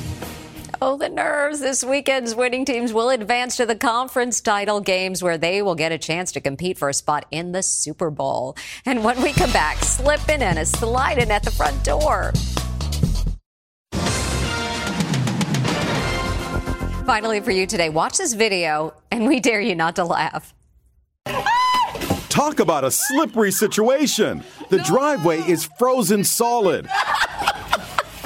Oh, 0.81 0.95
the 0.95 1.09
nerves. 1.09 1.59
This 1.59 1.83
weekend's 1.83 2.33
winning 2.33 2.63
teams 2.63 2.93
will 2.93 3.09
advance 3.09 3.57
to 3.57 3.65
the 3.65 3.75
conference 3.75 4.39
title 4.39 4.79
games 4.79 5.21
where 5.21 5.37
they 5.37 5.61
will 5.61 5.75
get 5.75 5.91
a 5.91 5.97
chance 5.97 6.31
to 6.31 6.41
compete 6.41 6.77
for 6.77 6.87
a 6.87 6.93
spot 6.93 7.25
in 7.31 7.51
the 7.51 7.61
Super 7.61 8.09
Bowl. 8.09 8.55
And 8.85 9.03
when 9.03 9.21
we 9.21 9.33
come 9.33 9.51
back, 9.51 9.77
slipping 9.83 10.41
and 10.41 10.57
a 10.57 10.65
sliding 10.65 11.31
at 11.31 11.43
the 11.43 11.51
front 11.51 11.83
door. 11.83 12.31
Finally, 17.05 17.39
for 17.41 17.51
you 17.51 17.65
today, 17.65 17.89
watch 17.89 18.17
this 18.17 18.33
video 18.33 18.93
and 19.11 19.27
we 19.27 19.39
dare 19.39 19.59
you 19.59 19.75
not 19.75 19.95
to 19.95 20.05
laugh. 20.05 20.53
Talk 22.29 22.59
about 22.59 22.83
a 22.83 22.91
slippery 22.91 23.51
situation. 23.51 24.43
The 24.69 24.79
driveway 24.79 25.39
is 25.39 25.67
frozen 25.77 26.23
solid. 26.23 26.87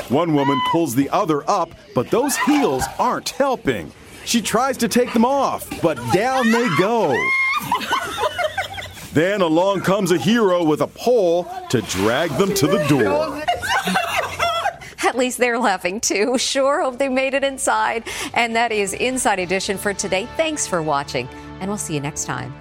One 0.09 0.35
woman 0.35 0.59
pulls 0.71 0.93
the 0.93 1.09
other 1.09 1.49
up, 1.49 1.71
but 1.95 2.11
those 2.11 2.37
heels 2.37 2.83
aren't 2.99 3.29
helping. 3.29 3.91
She 4.25 4.41
tries 4.41 4.77
to 4.77 4.87
take 4.87 5.13
them 5.13 5.25
off, 5.25 5.69
but 5.81 5.97
down 6.13 6.51
they 6.51 6.67
go. 6.77 7.17
Then 9.13 9.41
along 9.41 9.81
comes 9.81 10.11
a 10.11 10.17
hero 10.17 10.63
with 10.63 10.81
a 10.81 10.87
pole 10.87 11.47
to 11.69 11.81
drag 11.81 12.29
them 12.31 12.53
to 12.53 12.67
the 12.67 12.85
door. 12.87 13.41
At 15.15 15.19
least 15.19 15.37
they're 15.37 15.57
laughing 15.57 16.01
too. 16.01 16.37
Sure 16.45 16.81
hope 16.83 16.99
they 16.99 17.07
made 17.09 17.33
it 17.33 17.43
inside. 17.43 18.03
And 18.33 18.55
that 18.55 18.71
is 18.71 18.93
Inside 18.93 19.39
Edition 19.39 19.77
for 19.77 19.93
today. 19.93 20.27
Thanks 20.35 20.67
for 20.67 20.81
watching, 20.81 21.27
and 21.59 21.69
we'll 21.69 21.77
see 21.77 21.93
you 21.93 22.01
next 22.01 22.25
time. 22.25 22.53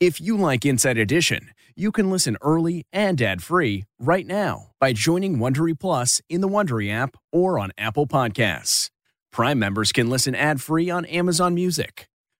If 0.00 0.20
you 0.20 0.36
like 0.38 0.64
Inside 0.64 0.96
Edition, 0.96 1.50
you 1.74 1.92
can 1.92 2.10
listen 2.10 2.38
early 2.40 2.86
and 2.92 3.20
ad-free 3.20 3.84
right 3.98 4.26
now 4.26 4.70
by 4.80 4.94
joining 4.94 5.36
Wondery 5.36 5.78
Plus 5.78 6.22
in 6.28 6.40
the 6.40 6.48
Wondery 6.48 6.90
app 6.90 7.16
or 7.32 7.58
on 7.58 7.70
Apple 7.76 8.06
Podcasts. 8.06 8.90
Prime 9.30 9.58
members 9.58 9.92
can 9.92 10.08
listen 10.08 10.34
ad-free 10.34 10.88
on 10.90 11.04
Amazon 11.04 11.54
Music. 11.54 12.08